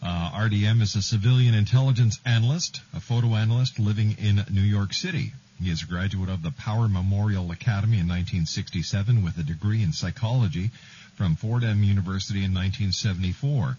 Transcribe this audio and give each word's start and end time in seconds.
Uh, 0.00 0.30
RDM 0.30 0.80
is 0.80 0.94
a 0.94 1.02
civilian 1.02 1.54
intelligence 1.54 2.20
analyst, 2.24 2.80
a 2.94 3.00
photo 3.00 3.34
analyst 3.34 3.80
living 3.80 4.16
in 4.20 4.44
New 4.52 4.62
York 4.62 4.92
City. 4.94 5.32
He 5.60 5.70
is 5.70 5.82
a 5.82 5.86
graduate 5.86 6.30
of 6.30 6.44
the 6.44 6.52
Power 6.52 6.86
Memorial 6.86 7.50
Academy 7.50 7.98
in 7.98 8.06
1967 8.06 9.24
with 9.24 9.36
a 9.38 9.42
degree 9.42 9.82
in 9.82 9.92
psychology 9.92 10.70
from 11.16 11.34
Fordham 11.34 11.82
University 11.82 12.44
in 12.44 12.54
1974. 12.54 13.76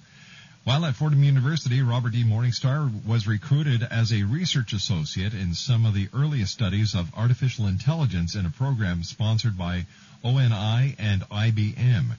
While 0.69 0.85
at 0.85 0.95
Fordham 0.95 1.23
University, 1.23 1.81
Robert 1.81 2.11
D. 2.11 2.23
Morningstar 2.23 3.03
was 3.03 3.25
recruited 3.25 3.81
as 3.81 4.13
a 4.13 4.21
research 4.21 4.71
associate 4.71 5.33
in 5.33 5.55
some 5.55 5.83
of 5.83 5.95
the 5.95 6.09
earliest 6.13 6.53
studies 6.53 6.93
of 6.93 7.11
artificial 7.15 7.65
intelligence 7.65 8.35
in 8.35 8.45
a 8.45 8.51
program 8.51 9.03
sponsored 9.03 9.57
by 9.57 9.87
ONI 10.23 10.95
and 10.99 11.27
IBM. 11.27 12.11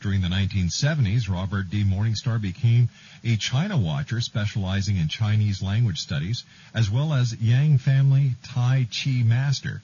During 0.00 0.20
the 0.20 0.28
1970s, 0.28 1.28
Robert 1.28 1.70
D. 1.70 1.82
Morningstar 1.82 2.40
became 2.40 2.88
a 3.24 3.34
China 3.36 3.76
watcher 3.76 4.20
specializing 4.20 4.96
in 4.96 5.08
Chinese 5.08 5.60
language 5.60 5.98
studies, 5.98 6.44
as 6.72 6.88
well 6.88 7.12
as 7.12 7.34
Yang 7.40 7.78
Family 7.78 8.36
Tai 8.44 8.86
Chi 8.92 9.24
Master, 9.24 9.82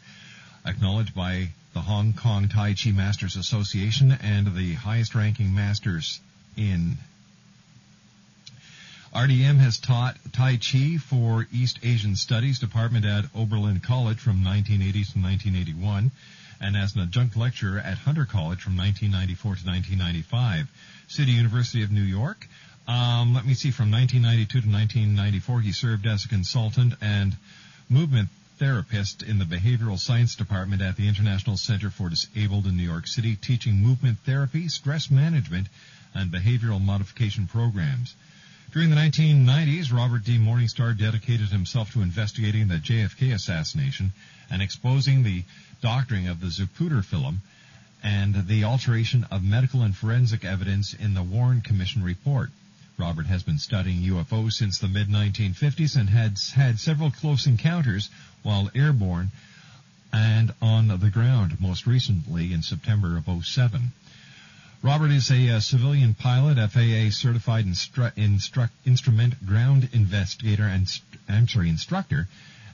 acknowledged 0.65 1.17
by 1.17 1.49
the 1.73 1.81
Hong 1.81 2.13
Kong 2.13 2.49
Tai 2.49 2.75
Chi 2.75 2.93
Masters 2.93 3.35
Association 3.35 4.13
and 4.13 4.55
the 4.55 4.75
highest 4.75 5.17
ranking 5.17 5.53
masters 5.53 6.21
in 6.57 6.97
RDM 9.15 9.59
has 9.59 9.79
taught 9.79 10.17
Tai 10.33 10.57
Chi 10.57 10.97
for 10.99 11.47
East 11.53 11.79
Asian 11.85 12.17
Studies 12.17 12.59
Department 12.59 13.07
at 13.07 13.27
Oberlin 13.33 13.79
College 13.79 14.19
from 14.19 14.43
1980 14.43 14.93
to 14.93 15.19
1981 15.21 16.11
and 16.61 16.77
as 16.77 16.97
an 16.97 17.03
adjunct 17.03 17.37
lecturer 17.37 17.79
at 17.79 17.97
Hunter 17.97 18.25
College 18.25 18.61
from 18.61 18.77
1994 18.77 19.55
to 19.55 19.67
1995. 19.71 20.67
City 21.07 21.31
University 21.31 21.85
of 21.85 21.93
New 21.93 22.03
York. 22.03 22.49
Um, 22.89 23.35
let 23.35 23.47
me 23.47 23.55
see, 23.55 23.71
from 23.71 23.93
1992 23.93 24.63
to 24.63 24.67
1994, 24.67 25.61
he 25.61 25.71
served 25.71 26.07
as 26.07 26.25
a 26.25 26.29
consultant 26.29 26.95
and 27.01 27.37
movement 27.89 28.31
therapist 28.59 29.23
in 29.23 29.39
the 29.39 29.45
Behavioral 29.45 29.97
Science 29.97 30.35
Department 30.35 30.83
at 30.83 30.97
the 30.97 31.07
International 31.07 31.57
Center 31.57 31.89
for 31.89 32.09
Disabled 32.09 32.67
in 32.67 32.77
New 32.77 32.83
York 32.83 33.07
City, 33.07 33.37
teaching 33.37 33.77
movement 33.77 34.19
therapy, 34.27 34.67
stress 34.67 35.09
management, 35.09 35.69
and 36.15 36.33
behavioral 36.33 36.85
modification 36.85 37.47
programs. 37.47 38.17
During 38.75 38.91
the 38.91 38.97
1990s, 38.97 39.93
Robert 39.93 40.25
D. 40.25 40.37
Morningstar 40.37 40.99
dedicated 40.99 41.51
himself 41.51 41.93
to 41.93 42.03
investigating 42.03 42.67
the 42.67 42.79
JFK 42.79 43.33
assassination 43.33 44.13
and 44.51 44.61
exposing 44.61 45.23
the 45.23 45.45
doctoring 45.81 46.27
of 46.27 46.41
the 46.41 46.49
Zapruder 46.49 47.05
film 47.05 47.43
and 48.03 48.49
the 48.49 48.65
alteration 48.65 49.29
of 49.31 49.45
medical 49.45 49.83
and 49.83 49.97
forensic 49.97 50.45
evidence 50.45 50.93
in 50.93 51.15
the 51.15 51.23
Warren 51.23 51.61
Commission 51.61 52.03
report. 52.03 52.51
Robert 52.99 53.27
has 53.27 53.45
been 53.45 53.61
studying 53.61 54.03
UFOs 54.11 54.55
since 54.55 54.79
the 54.79 54.89
mid 54.89 55.07
1950s 55.07 55.95
and 55.97 56.11
has 56.11 56.51
had 56.51 56.81
several 56.81 57.13
close 57.13 57.47
encounters 57.47 58.11
while 58.43 58.73
airborne 58.75 59.31
and 60.13 60.53
on 60.61 60.89
the 60.89 61.11
ground, 61.11 61.61
most 61.61 61.87
recently 61.87 62.53
in 62.53 62.63
September 62.63 63.17
of 63.17 63.47
07. 63.47 63.93
Robert 64.85 65.13
is 65.13 65.31
a, 65.31 65.49
uh, 65.49 65.61
civilian 65.61 66.13
pilot, 66.13 66.59
FAA 66.59 67.09
certified 67.09 67.65
instru- 67.65 68.13
instru- 68.17 68.69
instrument 68.85 69.47
ground 69.47 69.89
investigator 69.95 70.65
and 70.65 70.87
I'm 71.27 71.49
sorry, 71.49 71.71
instructor, 71.71 72.29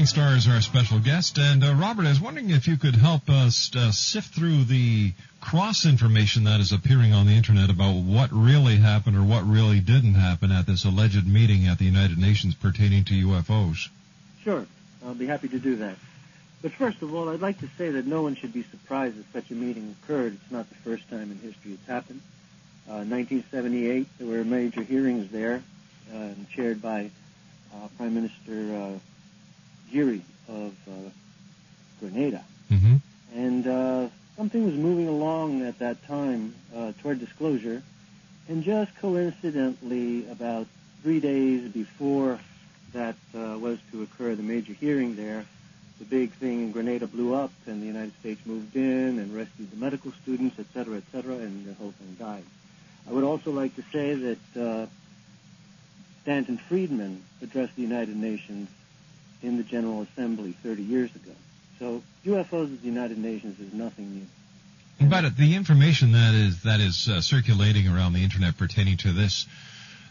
Morningstar 0.00 0.34
is 0.34 0.48
our 0.48 0.62
special 0.62 0.98
guest, 0.98 1.36
and 1.36 1.62
uh, 1.62 1.74
Robert, 1.74 2.06
I 2.06 2.08
was 2.08 2.22
wondering 2.22 2.48
if 2.48 2.66
you 2.66 2.78
could 2.78 2.94
help 2.94 3.28
us 3.28 3.70
uh, 3.76 3.92
sift 3.92 4.34
through 4.34 4.64
the 4.64 5.12
cross 5.42 5.84
information 5.84 6.44
that 6.44 6.58
is 6.58 6.72
appearing 6.72 7.12
on 7.12 7.26
the 7.26 7.34
internet 7.34 7.68
about 7.68 7.96
what 7.96 8.30
really 8.32 8.76
happened 8.76 9.14
or 9.14 9.22
what 9.22 9.46
really 9.46 9.78
didn't 9.78 10.14
happen 10.14 10.52
at 10.52 10.64
this 10.64 10.86
alleged 10.86 11.26
meeting 11.26 11.66
at 11.66 11.78
the 11.78 11.84
United 11.84 12.16
Nations 12.16 12.54
pertaining 12.54 13.04
to 13.04 13.12
UFOs. 13.12 13.90
Sure, 14.42 14.66
I'll 15.04 15.12
be 15.12 15.26
happy 15.26 15.48
to 15.48 15.58
do 15.58 15.76
that. 15.76 15.96
But 16.62 16.72
first 16.72 17.02
of 17.02 17.14
all, 17.14 17.28
I'd 17.28 17.42
like 17.42 17.58
to 17.58 17.68
say 17.76 17.90
that 17.90 18.06
no 18.06 18.22
one 18.22 18.36
should 18.36 18.54
be 18.54 18.62
surprised 18.62 19.18
that 19.18 19.30
such 19.34 19.50
a 19.50 19.54
meeting 19.54 19.94
occurred. 20.02 20.32
It's 20.32 20.50
not 20.50 20.66
the 20.70 20.76
first 20.76 21.10
time 21.10 21.30
in 21.30 21.38
history 21.40 21.72
it's 21.72 21.86
happened. 21.86 22.22
Uh, 22.88 23.04
1978, 23.04 24.06
there 24.18 24.26
were 24.26 24.44
major 24.44 24.82
hearings 24.82 25.30
there, 25.30 25.62
uh, 26.14 26.30
chaired 26.54 26.80
by 26.80 27.10
uh, 27.74 27.88
Prime 27.98 28.14
Minister 28.14 28.98
of 30.48 30.72
uh, 30.88 31.10
Grenada. 32.00 32.44
Mm-hmm. 32.70 32.96
And 33.34 33.66
uh, 33.66 34.08
something 34.36 34.64
was 34.64 34.74
moving 34.74 35.08
along 35.08 35.62
at 35.62 35.78
that 35.78 36.04
time 36.06 36.54
uh, 36.74 36.92
toward 37.00 37.20
disclosure. 37.20 37.82
And 38.48 38.64
just 38.64 38.90
coincidentally, 38.98 40.28
about 40.28 40.66
three 41.02 41.20
days 41.20 41.70
before 41.70 42.38
that 42.92 43.16
uh, 43.34 43.58
was 43.58 43.78
to 43.92 44.02
occur, 44.02 44.34
the 44.34 44.42
major 44.42 44.72
hearing 44.72 45.14
there, 45.14 45.46
the 45.98 46.04
big 46.04 46.32
thing 46.32 46.62
in 46.62 46.72
Grenada 46.72 47.06
blew 47.06 47.34
up, 47.34 47.52
and 47.66 47.80
the 47.80 47.86
United 47.86 48.12
States 48.18 48.40
moved 48.46 48.74
in 48.74 49.18
and 49.18 49.34
rescued 49.34 49.70
the 49.70 49.76
medical 49.76 50.12
students, 50.22 50.58
et 50.58 50.66
cetera, 50.74 50.96
et 50.96 51.04
cetera, 51.12 51.34
and 51.34 51.66
the 51.66 51.74
whole 51.74 51.92
thing 51.92 52.16
died. 52.18 52.44
I 53.08 53.12
would 53.12 53.24
also 53.24 53.52
like 53.52 53.76
to 53.76 53.82
say 53.92 54.14
that 54.14 54.60
uh, 54.60 54.86
Stanton 56.22 56.58
Friedman 56.58 57.22
addressed 57.42 57.76
the 57.76 57.82
United 57.82 58.16
Nations 58.16 58.68
in 59.42 59.56
the 59.56 59.62
General 59.62 60.02
Assembly 60.02 60.54
30 60.62 60.82
years 60.82 61.14
ago. 61.14 61.32
So 61.78 62.02
UFOs 62.26 62.72
at 62.72 62.80
the 62.80 62.86
United 62.86 63.18
Nations 63.18 63.58
is 63.58 63.72
nothing 63.72 64.14
new. 64.14 64.26
But 65.08 65.34
the 65.36 65.56
information 65.56 66.12
that 66.12 66.34
is 66.34 66.62
that 66.64 66.80
is 66.80 67.08
uh, 67.08 67.22
circulating 67.22 67.88
around 67.88 68.12
the 68.12 68.22
internet 68.22 68.58
pertaining 68.58 68.98
to 68.98 69.12
this 69.12 69.46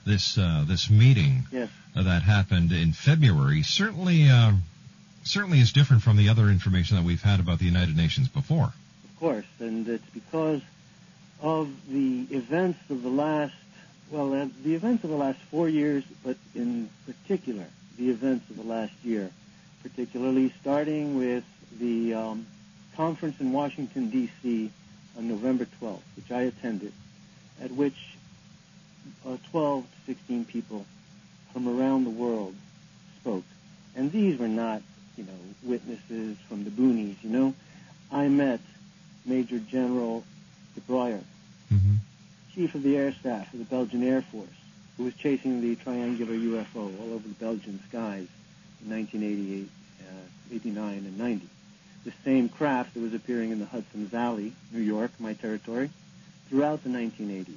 this 0.06 0.38
uh, 0.38 0.66
this 0.68 0.90
meeting 0.90 1.46
Yes. 1.52 1.70
that 1.96 2.24
happened 2.24 2.72
in 2.72 2.94
February 2.94 3.62
certainly 3.62 4.30
uh, 4.30 4.54
certainly 5.24 5.60
is 5.60 5.72
different 5.72 6.02
from 6.02 6.18
the 6.18 6.30
other 6.30 6.50
information 6.50 6.98
that 6.98 7.04
we've 7.04 7.22
had 7.22 7.40
about 7.40 7.60
the 7.60 7.66
United 7.66 7.96
Nations 7.96 8.28
before. 8.30 8.74
Of 9.04 9.20
course, 9.20 9.46
and 9.60 9.88
it's 9.88 10.10
because 10.12 10.62
of 11.42 11.70
the 11.88 12.26
events 12.32 12.80
of 12.90 13.04
the 13.04 13.10
last, 13.10 13.54
well, 14.12 14.34
uh, 14.34 14.48
the 14.64 14.76
events 14.76 15.04
of 15.04 15.10
the 15.10 15.16
last 15.16 15.40
four 15.52 15.70
years, 15.70 16.04
but 16.24 16.38
in 16.56 16.90
particular, 17.06 17.66
the 18.00 18.10
events 18.10 18.50
of 18.50 18.56
the 18.56 18.64
last 18.64 18.94
year, 19.04 19.30
particularly 19.84 20.54
starting 20.62 21.18
with 21.18 21.44
the 21.80 22.14
um, 22.14 22.48
conference 22.96 23.40
in 23.40 23.52
Washington, 23.52 24.10
D.C. 24.10 24.72
on 25.18 25.28
November 25.28 25.68
12th, 25.82 26.00
which 26.16 26.32
I 26.32 26.44
attended, 26.44 26.94
at 27.62 27.72
which 27.72 28.16
uh, 29.28 29.36
12 29.52 29.84
to 29.84 29.90
16 30.06 30.46
people 30.46 30.86
from 31.52 31.68
around 31.68 32.06
the 32.06 32.10
world 32.10 32.56
spoke. 33.20 33.44
And 33.96 34.12
these 34.12 34.40
were 34.40 34.48
not, 34.48 34.82
you 35.18 35.26
know, 35.26 35.34
witnesses 35.64 36.38
from 36.48 36.64
the 36.64 36.70
boonies, 36.70 37.16
you 37.22 37.30
know. 37.30 37.54
I 38.12 38.30
met 38.30 38.62
Major 39.26 39.60
General 39.60 40.24
de 40.76 40.82
Brouwer, 40.82 41.20
hmm 41.70 41.96
Chief 42.56 42.74
of 42.76 42.82
the 42.84 42.98
Air 42.98 43.14
Staff 43.14 43.54
of 43.54 43.60
the 43.60 43.66
Belgian 43.66 44.04
Air 44.04 44.22
Force, 44.22 44.48
who 44.98 45.04
was 45.04 45.14
chasing 45.14 45.62
the 45.62 45.76
triangular 45.76 46.34
UFO 46.34 46.89
over 47.20 47.28
the 47.28 47.34
Belgian 47.36 47.80
skies 47.90 48.28
in 48.84 48.90
1988, 48.92 49.70
uh, 50.02 50.56
89, 50.56 50.94
and 51.00 51.18
90. 51.18 51.48
The 52.06 52.14
same 52.24 52.48
craft 52.50 52.94
that 52.94 53.02
was 53.02 53.14
appearing 53.14 53.52
in 53.52 53.60
the 53.60 53.66
Hudson 53.66 54.06
Valley, 54.06 54.54
New 54.72 54.80
York, 54.82 55.12
my 55.20 55.34
territory, 55.34 55.90
throughout 56.48 56.84
the 56.84 56.90
1980s. 56.90 57.48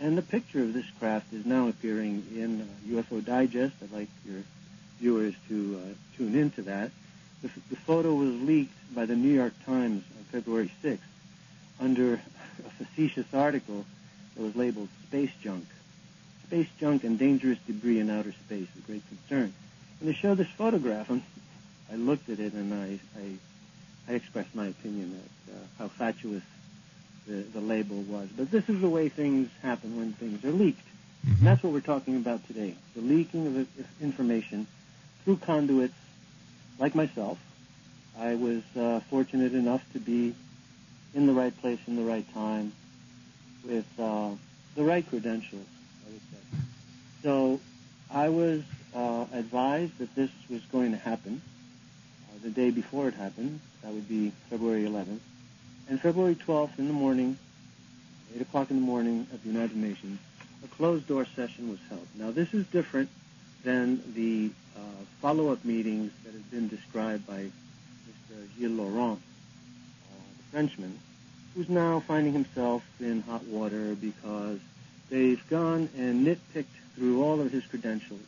And 0.00 0.16
the 0.16 0.22
picture 0.22 0.62
of 0.62 0.72
this 0.72 0.86
craft 1.00 1.32
is 1.32 1.44
now 1.44 1.68
appearing 1.68 2.24
in 2.34 2.60
uh, 2.62 3.00
UFO 3.02 3.24
Digest. 3.24 3.74
I'd 3.82 3.92
like 3.92 4.08
your 4.24 4.42
viewers 5.00 5.34
to 5.48 5.80
uh, 5.82 6.16
tune 6.16 6.36
into 6.36 6.62
that. 6.62 6.90
The, 7.42 7.48
f- 7.48 7.58
the 7.70 7.76
photo 7.76 8.14
was 8.14 8.30
leaked 8.42 8.94
by 8.94 9.06
the 9.06 9.16
New 9.16 9.32
York 9.32 9.54
Times 9.66 10.04
on 10.16 10.24
February 10.30 10.70
6th 10.82 10.98
under 11.80 12.14
a 12.14 12.84
facetious 12.84 13.26
article 13.34 13.84
that 14.36 14.42
was 14.42 14.54
labeled 14.54 14.88
Space 15.08 15.30
Junk. 15.42 15.66
Space 16.46 16.68
junk 16.78 17.04
and 17.04 17.18
dangerous 17.18 17.58
debris 17.66 18.00
in 18.00 18.10
outer 18.10 18.32
space, 18.32 18.68
a 18.76 18.80
great 18.86 19.02
concern. 19.08 19.52
And 20.00 20.08
they 20.08 20.14
showed 20.14 20.38
this 20.38 20.48
photograph, 20.48 21.10
and 21.10 21.22
I 21.92 21.96
looked 21.96 22.28
at 22.28 22.38
it 22.38 22.52
and 22.52 22.74
I, 22.74 22.98
I, 23.18 24.12
I 24.12 24.14
expressed 24.16 24.54
my 24.54 24.66
opinion 24.66 25.20
that 25.48 25.54
uh, 25.54 25.58
how 25.78 25.88
fatuous 25.88 26.42
the, 27.26 27.34
the 27.34 27.60
label 27.60 28.02
was. 28.02 28.28
But 28.36 28.50
this 28.50 28.68
is 28.68 28.80
the 28.80 28.88
way 28.88 29.08
things 29.08 29.48
happen 29.62 29.96
when 29.96 30.12
things 30.12 30.44
are 30.44 30.52
leaked. 30.52 30.86
And 31.26 31.46
that's 31.46 31.62
what 31.62 31.72
we're 31.72 31.80
talking 31.80 32.16
about 32.16 32.46
today. 32.46 32.74
The 32.94 33.00
leaking 33.00 33.46
of 33.46 33.68
information 34.02 34.66
through 35.24 35.36
conduits 35.38 35.94
like 36.78 36.94
myself. 36.94 37.38
I 38.18 38.34
was 38.34 38.62
uh, 38.76 39.00
fortunate 39.10 39.54
enough 39.54 39.82
to 39.92 39.98
be 39.98 40.34
in 41.14 41.26
the 41.26 41.32
right 41.32 41.56
place 41.60 41.78
in 41.86 41.96
the 41.96 42.02
right 42.02 42.26
time 42.34 42.72
with 43.64 43.86
uh, 43.98 44.30
the 44.74 44.84
right 44.84 45.08
credentials, 45.08 45.44
I 45.52 45.58
would 45.58 45.66
say. 45.66 45.73
So 47.24 47.58
I 48.10 48.28
was 48.28 48.62
uh, 48.94 49.24
advised 49.32 49.96
that 49.96 50.14
this 50.14 50.30
was 50.50 50.60
going 50.70 50.92
to 50.92 50.98
happen 50.98 51.40
uh, 52.28 52.38
the 52.42 52.50
day 52.50 52.70
before 52.70 53.08
it 53.08 53.14
happened. 53.14 53.60
That 53.82 53.92
would 53.92 54.06
be 54.06 54.30
February 54.50 54.84
11th. 54.84 55.20
And 55.88 55.98
February 55.98 56.34
12th 56.34 56.78
in 56.78 56.86
the 56.86 56.92
morning, 56.92 57.38
8 58.36 58.42
o'clock 58.42 58.70
in 58.70 58.76
the 58.76 58.82
morning 58.82 59.26
at 59.32 59.42
the 59.42 59.48
United 59.48 59.74
Nations, 59.74 60.18
a 60.62 60.68
closed-door 60.68 61.24
session 61.34 61.70
was 61.70 61.78
held. 61.88 62.06
Now, 62.14 62.30
this 62.30 62.52
is 62.52 62.66
different 62.66 63.08
than 63.62 64.02
the 64.14 64.50
uh, 64.76 64.80
follow-up 65.22 65.64
meetings 65.64 66.12
that 66.24 66.34
have 66.34 66.50
been 66.50 66.68
described 66.68 67.26
by 67.26 67.40
Mr. 67.40 68.58
Gilles 68.58 68.76
Laurent, 68.76 69.18
uh, 69.18 70.14
the 70.36 70.42
Frenchman, 70.52 70.98
who's 71.54 71.70
now 71.70 72.00
finding 72.00 72.34
himself 72.34 72.84
in 73.00 73.22
hot 73.22 73.44
water 73.44 73.94
because 73.94 74.60
they've 75.10 75.42
gone 75.48 75.88
and 75.96 76.26
nitpicked 76.26 76.64
through 76.94 77.22
all 77.22 77.40
of 77.40 77.50
his 77.50 77.64
credentials 77.66 78.20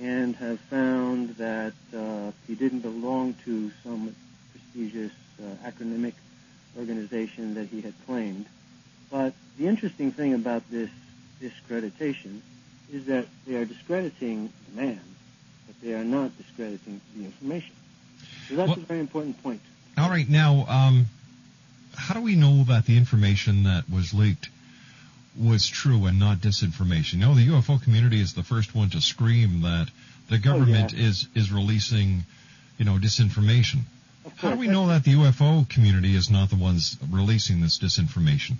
and 0.00 0.36
have 0.36 0.60
found 0.60 1.30
that 1.36 1.72
uh, 1.96 2.30
he 2.46 2.54
didn't 2.54 2.80
belong 2.80 3.34
to 3.44 3.70
some 3.82 4.14
prestigious 4.52 5.12
uh, 5.40 5.68
acronymic 5.68 6.14
organization 6.78 7.54
that 7.54 7.66
he 7.66 7.80
had 7.80 7.94
claimed. 8.06 8.46
But 9.10 9.34
the 9.58 9.66
interesting 9.66 10.12
thing 10.12 10.34
about 10.34 10.68
this 10.70 10.90
discreditation 11.40 12.42
is 12.92 13.06
that 13.06 13.26
they 13.46 13.56
are 13.56 13.64
discrediting 13.64 14.52
the 14.68 14.80
man, 14.80 15.00
but 15.66 15.80
they 15.82 15.94
are 15.94 16.04
not 16.04 16.36
discrediting 16.38 17.00
the 17.16 17.24
information. 17.24 17.74
So 18.48 18.56
that's 18.56 18.68
Well- 18.68 18.78
a 18.78 18.82
very 18.82 19.00
important 19.00 19.42
point. 19.42 19.60
All 19.96 20.08
right, 20.08 20.28
now, 20.28 20.64
um, 20.68 21.06
how 21.96 22.14
do 22.14 22.20
we 22.20 22.36
know 22.36 22.62
that 22.64 22.86
the 22.86 22.96
information 22.96 23.64
that 23.64 23.90
was 23.90 24.14
leaked 24.14 24.48
was 25.38 25.66
true 25.66 26.06
and 26.06 26.18
not 26.18 26.38
disinformation? 26.38 27.14
You 27.14 27.20
know, 27.20 27.34
the 27.34 27.46
UFO 27.48 27.82
community 27.82 28.20
is 28.20 28.34
the 28.34 28.42
first 28.42 28.74
one 28.74 28.90
to 28.90 29.00
scream 29.00 29.62
that 29.62 29.88
the 30.28 30.38
government 30.38 30.92
is 30.92 31.28
is 31.34 31.50
releasing, 31.52 32.24
you 32.78 32.84
know, 32.84 32.98
disinformation. 32.98 33.80
How 34.36 34.50
do 34.50 34.58
we 34.58 34.68
know 34.68 34.88
that 34.88 35.04
the 35.04 35.14
UFO 35.14 35.68
community 35.68 36.14
is 36.14 36.30
not 36.30 36.50
the 36.50 36.56
ones 36.56 36.96
releasing 37.10 37.60
this 37.60 37.78
disinformation? 37.78 38.56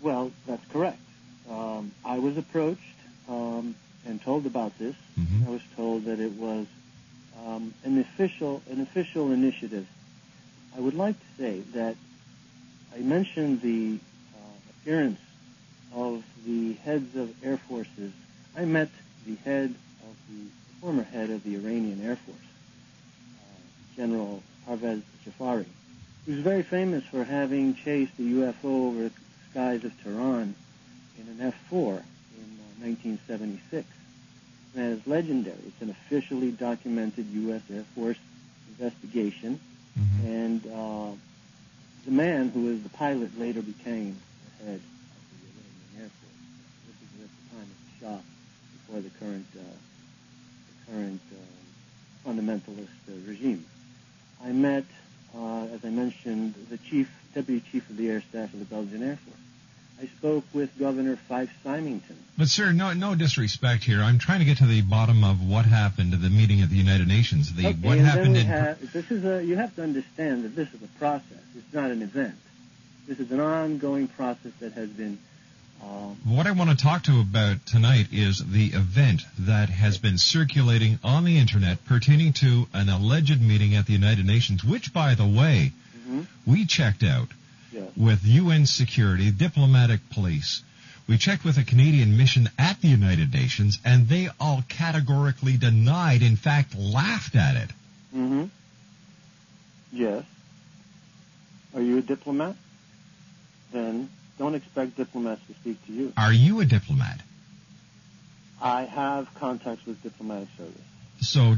Well, 0.00 0.30
that's 0.46 0.64
correct. 0.72 1.00
Um, 1.50 1.92
I 2.04 2.18
was 2.18 2.36
approached 2.36 2.80
um, 3.28 3.74
and 4.06 4.22
told 4.22 4.46
about 4.46 4.78
this. 4.78 4.94
Mhm. 5.18 5.46
I 5.46 5.50
was 5.50 5.62
told 5.74 6.04
that 6.04 6.20
it 6.20 6.32
was 6.32 6.66
um, 7.44 7.74
an 7.84 7.98
official 7.98 8.62
an 8.70 8.80
official 8.80 9.32
initiative. 9.32 9.86
I 10.76 10.80
would 10.80 10.94
like 10.94 11.18
to 11.18 11.42
say 11.42 11.60
that 11.72 11.96
I 12.94 12.98
mentioned 12.98 13.60
the 13.60 13.98
uh, 14.34 14.38
appearance 14.70 15.18
of 15.94 16.22
the 16.46 16.74
heads 16.74 17.16
of 17.16 17.32
air 17.44 17.56
forces. 17.56 18.12
I 18.56 18.64
met 18.64 18.90
the 19.26 19.34
head 19.36 19.74
of 20.02 20.16
the 20.30 20.44
former 20.80 21.02
head 21.02 21.30
of 21.30 21.42
the 21.44 21.54
Iranian 21.56 22.00
Air 22.04 22.16
Force, 22.16 22.38
uh, 22.38 23.96
General 23.96 24.42
Parviz 24.66 25.02
Jafari, 25.26 25.66
who's 26.26 26.40
very 26.40 26.62
famous 26.62 27.04
for 27.04 27.24
having 27.24 27.74
chased 27.74 28.12
a 28.18 28.22
UFO 28.22 28.64
over 28.88 29.02
the 29.04 29.10
skies 29.50 29.84
of 29.84 29.92
Tehran 30.02 30.54
in 31.18 31.28
an 31.28 31.40
F-4 31.48 31.72
in 31.72 31.98
uh, 31.98 32.84
1976. 32.84 33.86
That 34.74 34.84
is 34.92 35.06
legendary. 35.06 35.56
It's 35.66 35.80
an 35.82 35.90
officially 35.90 36.50
documented 36.52 37.26
U.S. 37.26 37.62
Air 37.72 37.84
Force 37.94 38.18
investigation, 38.78 39.58
Mhm. 39.98 40.24
and 40.26 40.66
uh, 40.66 41.10
the 42.04 42.12
man 42.12 42.50
who 42.50 42.66
was 42.66 42.82
the 42.82 42.88
pilot 42.90 43.36
later 43.36 43.62
became 43.62 44.16
the 44.60 44.64
head 44.64 44.74
of 44.76 45.22
the 45.32 45.48
Iranian 45.48 45.90
Air 45.98 46.10
Force. 46.20 46.40
This 46.86 46.98
is 47.02 47.24
at 47.24 47.30
the 47.34 47.56
time 47.56 47.66
of 47.66 47.78
the 47.82 48.06
Shah, 48.06 48.87
before 49.00 49.10
the 49.10 49.24
current 49.24 49.46
uh, 49.56 49.60
the 50.86 50.92
current 50.92 51.20
uh, 51.32 52.28
fundamentalist 52.28 52.88
uh, 53.08 53.28
regime. 53.28 53.64
I 54.42 54.52
met, 54.52 54.84
uh, 55.34 55.64
as 55.66 55.84
I 55.84 55.90
mentioned, 55.90 56.54
the 56.70 56.78
chief, 56.78 57.10
deputy 57.34 57.64
chief 57.70 57.88
of 57.90 57.96
the 57.96 58.08
air 58.08 58.22
staff 58.22 58.52
of 58.52 58.58
the 58.58 58.64
Belgian 58.64 59.02
Air 59.02 59.16
Force. 59.16 59.36
I 60.00 60.06
spoke 60.18 60.44
with 60.54 60.78
Governor 60.78 61.16
Fife 61.16 61.50
Symington. 61.64 62.16
But 62.36 62.48
sir, 62.48 62.70
no 62.70 62.92
no 62.92 63.16
disrespect 63.16 63.82
here. 63.82 64.00
I'm 64.00 64.18
trying 64.18 64.38
to 64.38 64.44
get 64.44 64.58
to 64.58 64.66
the 64.66 64.82
bottom 64.82 65.24
of 65.24 65.44
what 65.44 65.64
happened 65.64 66.14
at 66.14 66.22
the 66.22 66.30
meeting 66.30 66.60
at 66.60 66.70
the 66.70 66.76
United 66.76 67.08
Nations. 67.08 67.52
The 67.52 67.68
Okay, 67.68 67.78
what 67.82 67.98
happened 67.98 68.36
in 68.36 68.46
have, 68.46 68.92
this 68.92 69.10
is 69.10 69.24
a, 69.24 69.44
you 69.44 69.56
have 69.56 69.74
to 69.74 69.82
understand 69.82 70.44
that 70.44 70.54
this 70.54 70.72
is 70.72 70.82
a 70.82 70.98
process. 70.98 71.42
It's 71.56 71.74
not 71.74 71.90
an 71.90 72.02
event. 72.02 72.36
This 73.08 73.18
is 73.18 73.32
an 73.32 73.40
ongoing 73.40 74.06
process 74.06 74.52
that 74.60 74.72
has 74.74 74.88
been 74.90 75.18
What 75.80 76.46
I 76.46 76.50
want 76.52 76.70
to 76.70 76.76
talk 76.76 77.04
to 77.04 77.12
you 77.12 77.20
about 77.20 77.64
tonight 77.66 78.08
is 78.12 78.38
the 78.44 78.66
event 78.66 79.22
that 79.40 79.68
has 79.70 79.98
been 79.98 80.18
circulating 80.18 80.98
on 81.02 81.24
the 81.24 81.38
internet 81.38 81.84
pertaining 81.86 82.32
to 82.34 82.66
an 82.74 82.88
alleged 82.88 83.40
meeting 83.40 83.74
at 83.74 83.86
the 83.86 83.92
United 83.92 84.26
Nations, 84.26 84.62
which, 84.64 84.92
by 84.92 85.14
the 85.14 85.26
way, 85.26 85.72
Mhm. 86.08 86.26
we 86.44 86.66
checked 86.66 87.02
out 87.02 87.28
yes. 87.72 87.90
with 87.96 88.24
UN 88.26 88.66
security, 88.66 89.30
diplomatic 89.30 90.10
police. 90.10 90.62
We 91.06 91.16
checked 91.16 91.44
with 91.44 91.56
a 91.56 91.64
Canadian 91.64 92.16
mission 92.18 92.50
at 92.58 92.80
the 92.82 92.88
United 92.88 93.32
Nations, 93.32 93.78
and 93.84 94.08
they 94.08 94.28
all 94.38 94.62
categorically 94.68 95.56
denied, 95.56 96.22
in 96.22 96.36
fact, 96.36 96.74
laughed 96.74 97.36
at 97.36 97.56
it. 97.56 97.70
hmm 98.12 98.44
Yes. 99.92 100.24
Are 101.74 101.80
you 101.80 101.98
a 101.98 102.02
diplomat? 102.02 102.56
Then 103.72 104.10
don't 104.38 104.54
expect 104.54 104.96
diplomats 104.96 105.40
to 105.48 105.54
speak 105.54 105.84
to 105.86 105.92
you. 105.92 106.12
Are 106.16 106.32
you 106.32 106.60
a 106.60 106.64
diplomat? 106.64 107.20
I 108.60 108.82
have 108.84 109.32
contacts 109.34 109.86
with 109.86 110.02
diplomatic 110.02 110.48
service. 110.56 110.74
So 111.20 111.56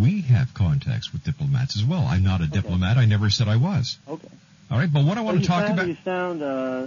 we 0.00 0.22
have 0.22 0.54
contacts 0.54 1.12
with 1.12 1.24
diplomats 1.24 1.76
as 1.76 1.84
well. 1.84 2.00
I'm 2.08 2.22
not 2.24 2.40
a 2.40 2.46
diplomat. 2.46 2.96
I 2.96 3.04
never 3.04 3.30
said 3.30 3.48
I 3.48 3.56
was. 3.56 3.98
Okay. 4.08 4.28
All 4.70 4.78
right, 4.78 4.92
but 4.92 5.04
what 5.04 5.18
I 5.18 5.20
want 5.20 5.36
Well, 5.36 5.42
to 5.42 5.48
talk 5.48 5.66
sound, 5.66 5.78
about. 5.78 5.88
You 5.88 5.96
sound 6.04 6.42
uh, 6.42 6.86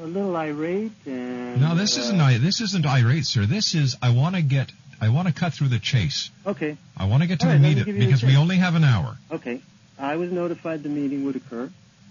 a 0.00 0.06
little 0.06 0.34
irate 0.36 0.92
and. 1.06 1.60
No, 1.60 1.74
this 1.74 1.96
uh, 1.98 2.02
isn't 2.02 2.42
this 2.42 2.60
isn't 2.60 2.86
irate, 2.86 3.26
sir. 3.26 3.44
This 3.46 3.74
is 3.74 3.96
I 4.00 4.10
want 4.10 4.34
to 4.36 4.42
get 4.42 4.72
I 5.00 5.10
want 5.10 5.28
to 5.28 5.34
cut 5.34 5.52
through 5.52 5.68
the 5.68 5.78
chase. 5.78 6.30
Okay. 6.46 6.76
I 6.96 7.06
want 7.06 7.22
to 7.22 7.28
get 7.28 7.40
to 7.40 7.46
All 7.46 7.52
the 7.52 7.58
right, 7.58 7.62
let 7.62 7.68
meat 7.68 7.74
me 7.76 7.80
of- 7.82 7.86
give 7.86 7.94
you 7.96 8.00
the 8.02 8.06
because 8.06 8.22
we 8.24 8.36
only 8.36 8.56
have 8.56 8.74
an 8.74 8.84
hour. 8.84 9.16
Okay. 9.30 9.60
I 9.98 10.16
was 10.16 10.30
notified 10.32 10.82
the 10.82 10.88
meeting 10.88 11.24
would 11.24 11.36
occur. 11.36 11.70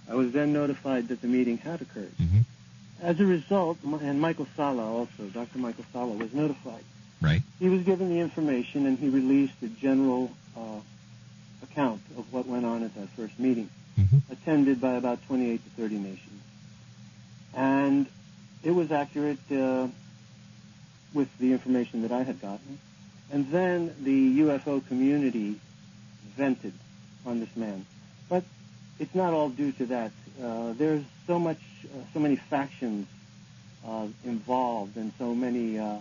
I 0.10 0.16
was 0.16 0.32
then 0.32 0.54
notified 0.54 1.08
that 1.10 1.22
the 1.22 1.28
meeting 1.28 1.58
had 1.58 1.82
occurred. 1.82 2.12
hmm 2.18 2.40
As 3.02 3.20
a 3.20 3.26
result, 3.26 3.78
and 3.84 4.20
Michael 4.20 4.48
Salla 4.56 4.84
also, 4.84 5.24
Dr. 5.32 5.60
Michael 5.60 5.86
Salla 5.94 6.14
was 6.14 6.34
notified. 6.34 6.84
Right. 7.22 7.42
He 7.60 7.70
was 7.70 7.82
given 7.84 8.10
the 8.10 8.20
information 8.20 8.86
and 8.86 8.98
he 8.98 9.10
released 9.10 9.54
a 9.64 9.68
general 9.68 10.32
uh, 10.56 10.80
account 11.64 12.02
of 12.18 12.32
what 12.32 12.48
went 12.48 12.66
on 12.66 12.84
at 12.84 12.94
that 12.96 13.10
first 13.10 13.40
meeting, 13.40 13.70
hmm 13.96 14.18
attended 14.32 14.80
by 14.80 14.94
about 14.94 15.26
28 15.28 15.64
to 15.64 15.70
30 15.82 15.98
nations. 15.98 16.42
And 17.56 18.08
it 18.64 18.72
was 18.72 18.92
accurate 18.92 19.40
uh, 19.52 19.88
with 21.14 21.30
the 21.40 21.52
information 21.52 22.02
that 22.04 22.12
I 22.12 22.24
had 22.24 22.42
gotten. 22.42 22.80
And 23.32 23.50
then 23.52 23.96
the 24.04 24.40
UFO 24.42 24.86
community 24.88 25.60
vented 26.36 26.74
on 27.26 27.40
this 27.40 27.56
man. 27.56 27.86
But 28.30 28.44
it's 29.00 29.14
not 29.16 29.34
all 29.34 29.50
due 29.50 29.72
to 29.74 29.86
that. 29.88 30.12
Uh, 30.42 30.74
there's 30.74 31.04
so 31.26 31.40
much, 31.40 31.60
uh, 31.86 31.98
so 32.14 32.20
many 32.20 32.36
factions 32.36 33.08
uh, 33.88 34.08
involved, 34.24 34.96
and 34.98 35.12
so 35.18 35.34
many. 35.34 35.80
Uh, 35.80 35.98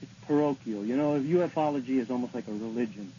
it's 0.00 0.12
parochial. 0.26 0.84
You 0.84 0.96
know, 0.96 1.20
ufology 1.20 1.98
is 2.00 2.10
almost 2.10 2.34
like 2.34 2.48
a 2.48 2.52
religion, 2.52 3.12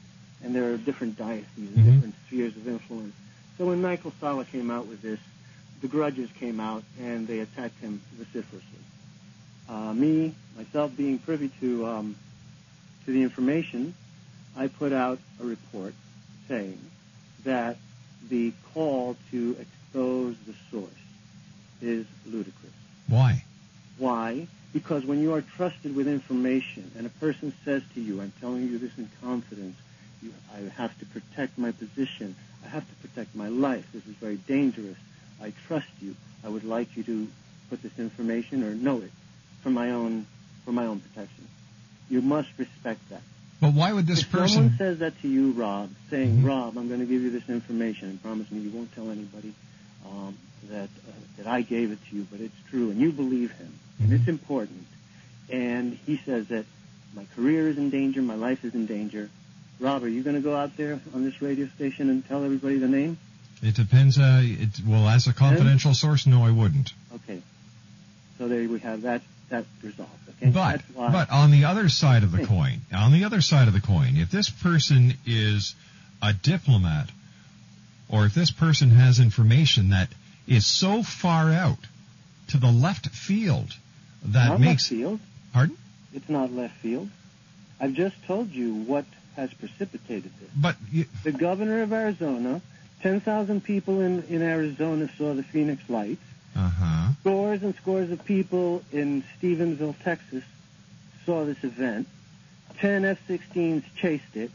and 0.43 0.53
there 0.53 0.73
are 0.73 0.77
different 0.77 1.17
dioceses 1.17 1.47
and 1.57 1.77
Mhm. 1.77 1.85
different 1.85 2.15
spheres 2.27 2.57
of 2.57 2.67
influence. 2.67 3.13
So 3.57 3.67
when 3.67 3.81
Michael 3.81 4.13
Salla 4.19 4.43
came 4.45 4.69
out 4.69 4.87
with 4.87 5.01
this, 5.01 5.19
the 5.81 5.87
grudges 5.87 6.29
came 6.39 6.59
out, 6.59 6.83
and 6.99 7.27
they 7.27 7.39
attacked 7.39 7.79
him 7.79 8.01
vociferously. 8.17 8.79
Uh, 9.69 9.93
me, 9.93 10.33
myself, 10.57 10.95
being 10.97 11.19
privy 11.19 11.49
to 11.61 11.85
um, 11.87 12.15
to 13.05 13.11
the 13.11 13.21
information, 13.21 13.93
I 14.57 14.67
put 14.67 14.91
out 14.91 15.19
a 15.39 15.45
report 15.45 15.93
saying 16.47 16.79
that 17.43 17.77
the 18.29 18.53
call 18.73 19.15
to 19.31 19.55
expose 19.93 20.35
the 20.47 20.53
source 20.71 20.89
is 21.81 22.05
ludicrous. 22.25 22.73
Why? 23.07 23.43
Why? 23.97 24.47
Because 24.73 25.05
when 25.05 25.21
you 25.21 25.33
are 25.35 25.41
trusted 25.41 25.95
with 25.95 26.07
information 26.07 26.91
and 26.97 27.05
a 27.05 27.09
person 27.09 27.53
says 27.63 27.83
to 27.93 28.01
you, 28.01 28.21
I'm 28.21 28.33
telling 28.41 28.63
you 28.63 28.79
this 28.79 28.97
in 28.97 29.07
confidence, 29.21 29.77
you, 30.23 30.33
I 30.55 30.61
have 30.81 30.97
to 30.99 31.05
protect 31.05 31.57
my 31.59 31.71
position, 31.71 32.35
I 32.65 32.69
have 32.69 32.87
to 32.89 33.07
protect 33.07 33.35
my 33.35 33.49
life, 33.49 33.87
this 33.93 34.05
is 34.07 34.15
very 34.15 34.37
dangerous, 34.37 34.97
I 35.41 35.53
trust 35.67 35.89
you, 36.01 36.15
I 36.43 36.49
would 36.49 36.63
like 36.63 36.97
you 36.97 37.03
to 37.03 37.27
put 37.69 37.83
this 37.83 37.99
information 37.99 38.63
or 38.63 38.73
know 38.73 38.97
it 39.01 39.11
for 39.61 39.69
my 39.69 39.91
own, 39.91 40.25
for 40.65 40.71
my 40.71 40.87
own 40.87 41.01
protection. 41.01 41.47
You 42.09 42.21
must 42.21 42.49
respect 42.57 43.07
that. 43.09 43.21
But 43.61 43.73
why 43.73 43.93
would 43.93 44.07
this 44.07 44.21
if 44.21 44.31
person? 44.31 44.47
someone 44.49 44.77
says 44.77 44.99
that 44.99 45.21
to 45.21 45.27
you, 45.27 45.51
Rob, 45.51 45.91
saying, 46.09 46.39
Mhm. 46.39 46.47
Rob, 46.47 46.77
I'm 46.77 46.87
going 46.87 46.99
to 46.99 47.05
give 47.05 47.21
you 47.21 47.29
this 47.29 47.47
information 47.47 48.09
and 48.09 48.21
promise 48.21 48.51
me 48.51 48.59
you 48.61 48.71
won't 48.71 48.91
tell 48.93 49.11
anybody 49.11 49.53
um, 50.05 50.37
that 50.69 50.89
uh, 50.89 51.11
that 51.37 51.47
I 51.47 51.61
gave 51.61 51.91
it 51.91 51.99
to 52.09 52.15
you, 52.15 52.27
but 52.31 52.39
it's 52.39 52.55
true, 52.69 52.91
and 52.91 52.99
you 52.99 53.11
believe 53.11 53.51
him, 53.51 53.73
and 53.99 54.13
it's 54.13 54.27
important, 54.27 54.85
and 55.49 55.93
he 56.05 56.17
says 56.17 56.47
that 56.47 56.65
my 57.15 57.25
career 57.35 57.67
is 57.67 57.77
in 57.77 57.89
danger, 57.89 58.21
my 58.21 58.35
life 58.35 58.63
is 58.63 58.73
in 58.73 58.85
danger. 58.85 59.29
Rob, 59.79 60.03
are 60.03 60.07
you 60.07 60.23
going 60.23 60.35
to 60.35 60.41
go 60.41 60.55
out 60.55 60.77
there 60.77 60.99
on 61.13 61.23
this 61.23 61.41
radio 61.41 61.67
station 61.67 62.09
and 62.09 62.25
tell 62.27 62.43
everybody 62.43 62.77
the 62.77 62.87
name? 62.87 63.17
It 63.61 63.75
depends. 63.75 64.17
Uh, 64.17 64.41
it, 64.43 64.69
well, 64.85 65.07
as 65.07 65.27
a 65.27 65.33
confidential 65.33 65.93
source, 65.93 66.27
no, 66.27 66.43
I 66.43 66.51
wouldn't. 66.51 66.91
Okay. 67.15 67.41
So 68.37 68.47
there 68.47 68.67
we 68.67 68.79
have 68.79 69.03
that 69.03 69.21
that 69.49 69.65
resolved. 69.81 70.11
Okay. 70.41 70.51
But 70.51 70.81
but 70.95 71.31
on 71.31 71.51
the 71.51 71.65
other 71.65 71.87
side 71.89 72.23
of 72.23 72.31
the 72.31 72.45
coin, 72.45 72.81
on 72.93 73.11
the 73.13 73.23
other 73.23 73.41
side 73.41 73.67
of 73.67 73.73
the 73.73 73.81
coin, 73.81 74.17
if 74.17 74.31
this 74.31 74.49
person 74.49 75.13
is 75.25 75.75
a 76.21 76.33
diplomat, 76.33 77.09
or 78.13 78.25
if 78.27 78.33
this 78.35 78.51
person 78.51 78.91
has 78.91 79.19
information 79.19 79.89
that 79.89 80.07
is 80.47 80.65
so 80.67 81.01
far 81.01 81.51
out 81.51 81.79
to 82.49 82.57
the 82.57 82.71
left 82.71 83.07
field 83.09 83.73
that 84.25 84.49
not 84.49 84.59
makes 84.59 84.83
left 84.91 85.01
field. 85.01 85.19
pardon, 85.53 85.77
It's 86.13 86.29
not 86.29 86.51
left 86.53 86.75
field. 86.77 87.09
I've 87.79 87.93
just 87.93 88.15
told 88.25 88.51
you 88.51 88.73
what 88.75 89.05
has 89.35 89.51
precipitated 89.55 90.31
this. 90.39 90.49
but 90.55 90.75
you, 90.91 91.05
The 91.23 91.31
governor 91.31 91.81
of 91.81 91.91
Arizona, 91.91 92.61
10,000 93.01 93.63
people 93.63 93.99
in, 94.01 94.23
in 94.29 94.41
Arizona 94.43 95.09
saw 95.17 95.33
the 95.33 95.43
Phoenix 95.43 95.81
Lights. 95.89 96.21
uh 96.55 96.69
huh. 96.69 97.09
Scores 97.21 97.63
and 97.63 97.73
scores 97.75 98.11
of 98.11 98.23
people 98.25 98.83
in 98.91 99.23
Stephenville, 99.41 99.95
Texas 100.03 100.43
saw 101.25 101.45
this 101.45 101.63
event. 101.63 102.07
10 102.77 103.05
F-16s 103.05 103.83
chased 103.95 104.35
it. 104.35 104.51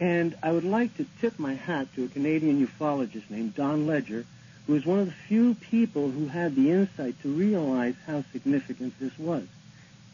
And 0.00 0.36
I 0.42 0.50
would 0.50 0.64
like 0.64 0.96
to 0.96 1.06
tip 1.20 1.38
my 1.38 1.54
hat 1.54 1.94
to 1.94 2.04
a 2.04 2.08
Canadian 2.08 2.66
ufologist 2.66 3.30
named 3.30 3.54
Don 3.54 3.86
Ledger, 3.86 4.24
who 4.66 4.74
is 4.74 4.84
one 4.84 4.98
of 4.98 5.06
the 5.06 5.12
few 5.12 5.54
people 5.54 6.10
who 6.10 6.26
had 6.26 6.56
the 6.56 6.70
insight 6.70 7.20
to 7.22 7.28
realize 7.28 7.94
how 8.06 8.24
significant 8.32 8.98
this 8.98 9.16
was. 9.18 9.46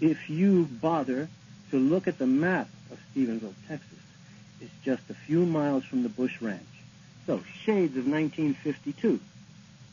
If 0.01 0.29
you 0.29 0.65
bother 0.65 1.29
to 1.71 1.79
look 1.79 2.09
at 2.09 2.19
the 2.19 2.27
map 2.27 2.69
of 2.91 2.99
Stephenville, 3.13 3.55
Texas, 3.69 3.99
it's 4.61 4.73
just 4.85 5.09
a 5.09 5.15
few 5.15 5.47
miles 5.47 5.85
from 5.85 6.03
the 6.03 6.09
Bush 6.09 6.43
Ranch. 6.43 6.63
So, 7.27 7.43
shades 7.65 7.97
of 7.97 8.07
1952. 8.07 9.21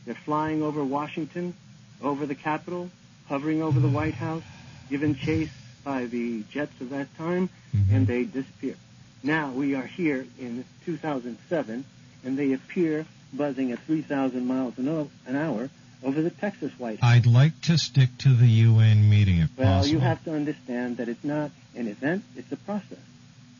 They're 0.04 0.14
flying 0.14 0.62
over 0.62 0.84
Washington, 0.84 1.54
over 2.02 2.26
the 2.26 2.34
Capitol, 2.34 2.90
hovering 3.28 3.62
over 3.62 3.78
the 3.80 3.88
White 3.88 4.14
House, 4.14 4.42
given 4.90 5.14
chase 5.14 5.50
by 5.84 6.06
the 6.06 6.42
jets 6.50 6.80
of 6.80 6.90
that 6.90 7.14
time, 7.16 7.48
and 7.90 8.06
they 8.06 8.24
disappear. 8.24 8.74
Now 9.22 9.50
we 9.50 9.74
are 9.74 9.86
here 9.86 10.26
in 10.38 10.64
2007, 10.86 11.84
and 12.24 12.38
they 12.38 12.52
appear 12.52 13.06
buzzing 13.32 13.72
at 13.72 13.78
3,000 13.80 14.46
miles 14.46 14.78
an 14.78 15.36
hour 15.36 15.70
over 16.02 16.22
the 16.22 16.30
Texas 16.30 16.72
White 16.78 17.00
House. 17.00 17.10
I'd 17.10 17.26
like 17.26 17.60
to 17.62 17.76
stick 17.76 18.10
to 18.18 18.28
the 18.34 18.46
UN 18.46 19.10
meeting 19.10 19.38
if 19.40 19.50
Well, 19.58 19.78
possible. 19.78 19.92
you 19.94 20.00
have 20.00 20.22
to 20.24 20.34
understand 20.34 20.98
that 20.98 21.08
it's 21.08 21.24
not 21.24 21.50
an 21.74 21.88
event, 21.88 22.22
it's 22.36 22.50
a 22.52 22.56
process. 22.56 22.98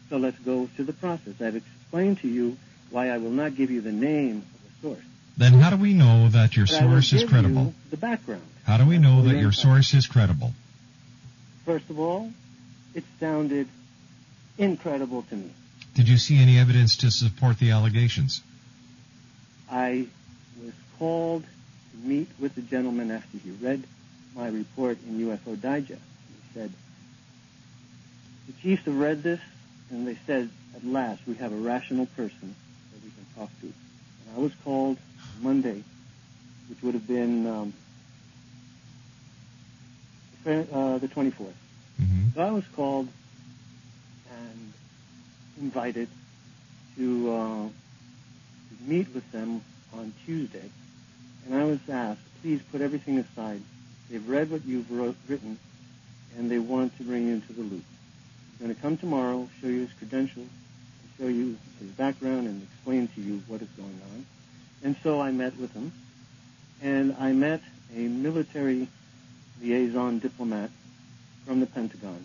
So 0.08 0.16
let's 0.16 0.38
go 0.38 0.68
to 0.76 0.84
the 0.84 0.92
process. 0.92 1.40
I've 1.40 1.56
explained 1.56 2.20
to 2.20 2.28
you 2.28 2.56
why 2.90 3.10
I 3.10 3.18
will 3.18 3.30
not 3.32 3.56
give 3.56 3.70
you 3.70 3.80
the 3.80 3.92
name 3.92 4.38
of 4.38 4.62
the 4.62 4.88
source. 4.88 5.04
Then 5.36 5.54
how 5.54 5.70
do 5.70 5.76
we 5.76 5.92
know 5.92 6.28
that 6.30 6.56
your 6.56 6.66
But 6.66 6.78
source 6.78 7.12
is 7.12 7.24
credible? 7.24 7.64
you 7.66 7.74
the 7.90 7.96
background. 7.96 8.42
How 8.64 8.78
do 8.78 8.86
we 8.86 8.98
know 8.98 9.22
that 9.22 9.38
your 9.38 9.52
source 9.52 9.92
is 9.94 10.06
credible? 10.06 10.52
First 11.64 11.90
of 11.90 11.98
all, 11.98 12.32
it 12.94 13.04
sounded 13.20 13.68
incredible 14.58 15.22
to 15.22 15.36
me. 15.36 15.50
Did 15.94 16.08
you 16.08 16.18
see 16.18 16.38
any 16.40 16.58
evidence 16.58 16.96
to 16.98 17.10
support 17.10 17.58
the 17.58 17.70
allegations? 17.70 18.42
I 19.70 20.06
was 20.62 20.72
called 20.98 21.42
to 21.42 22.08
meet 22.08 22.28
with 22.38 22.54
the 22.54 22.62
gentleman 22.62 23.10
after 23.10 23.38
he 23.38 23.50
read 23.50 23.84
my 24.34 24.48
report 24.48 24.98
in 25.06 25.18
UFO 25.26 25.60
Digest. 25.60 26.00
He 26.00 26.54
said, 26.54 26.72
the 28.46 28.52
chiefs 28.62 28.84
have 28.84 28.98
read 28.98 29.22
this, 29.22 29.40
and 29.90 30.06
they 30.06 30.16
said, 30.26 30.50
at 30.74 30.84
last, 30.84 31.20
we 31.26 31.34
have 31.34 31.52
a 31.52 31.56
rational 31.56 32.06
person 32.06 32.54
that 32.92 33.04
we 33.04 33.10
can 33.10 33.26
talk 33.36 33.50
to. 33.60 33.66
And 33.66 34.36
I 34.36 34.40
was 34.40 34.52
called 34.64 34.98
Monday, 35.40 35.82
which 36.68 36.82
would 36.82 36.94
have 36.94 37.06
been 37.06 37.46
um, 37.46 37.72
uh, 40.46 40.98
the 40.98 41.08
24th. 41.08 41.52
hmm 41.98 42.28
So 42.34 42.40
I 42.40 42.50
was 42.50 42.64
called 42.74 43.08
and 44.38 44.72
invited 45.60 46.08
to, 46.96 47.30
uh, 47.32 47.68
meet 48.86 49.12
with 49.14 49.30
them 49.32 49.62
on 49.92 50.12
Tuesday. 50.24 50.70
And 51.46 51.54
I 51.54 51.64
was 51.64 51.80
asked, 51.88 52.20
please 52.42 52.60
put 52.70 52.80
everything 52.80 53.18
aside. 53.18 53.62
They've 54.10 54.26
read 54.28 54.50
what 54.50 54.64
you've 54.64 54.90
wrote, 54.90 55.16
written, 55.28 55.58
and 56.36 56.50
they 56.50 56.58
want 56.58 56.96
to 56.98 57.04
bring 57.04 57.26
you 57.26 57.34
into 57.34 57.52
the 57.52 57.62
loop. 57.62 57.84
He's 58.50 58.60
going 58.60 58.74
to 58.74 58.80
come 58.80 58.96
tomorrow, 58.96 59.48
show 59.60 59.68
you 59.68 59.80
his 59.80 59.92
credentials, 59.98 60.48
show 61.18 61.26
you 61.26 61.56
his 61.80 61.90
background, 61.90 62.46
and 62.46 62.62
explain 62.62 63.08
to 63.08 63.20
you 63.20 63.42
what 63.48 63.62
is 63.62 63.68
going 63.76 64.00
on. 64.12 64.26
And 64.82 64.96
so 65.02 65.20
I 65.20 65.30
met 65.32 65.56
with 65.58 65.72
him, 65.72 65.92
and 66.82 67.16
I 67.18 67.32
met 67.32 67.60
a 67.94 68.00
military 68.00 68.88
liaison 69.60 70.20
diplomat 70.20 70.70
from 71.44 71.60
the 71.60 71.66
Pentagon 71.66 72.24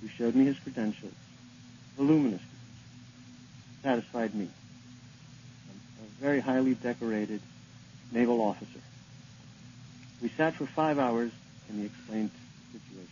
who 0.00 0.08
showed 0.08 0.34
me 0.34 0.44
his 0.44 0.58
credentials, 0.58 1.14
voluminous, 2.00 2.40
satisfied 3.82 4.34
me. 4.34 4.44
A, 4.46 6.02
a 6.02 6.22
very 6.22 6.40
highly 6.40 6.72
decorated 6.74 7.42
naval 8.10 8.40
officer. 8.40 8.80
We 10.22 10.30
sat 10.30 10.54
for 10.54 10.64
five 10.64 10.98
hours 10.98 11.30
and 11.68 11.78
he 11.78 11.86
explained 11.86 12.30
the 12.72 12.78
situation. 12.78 13.08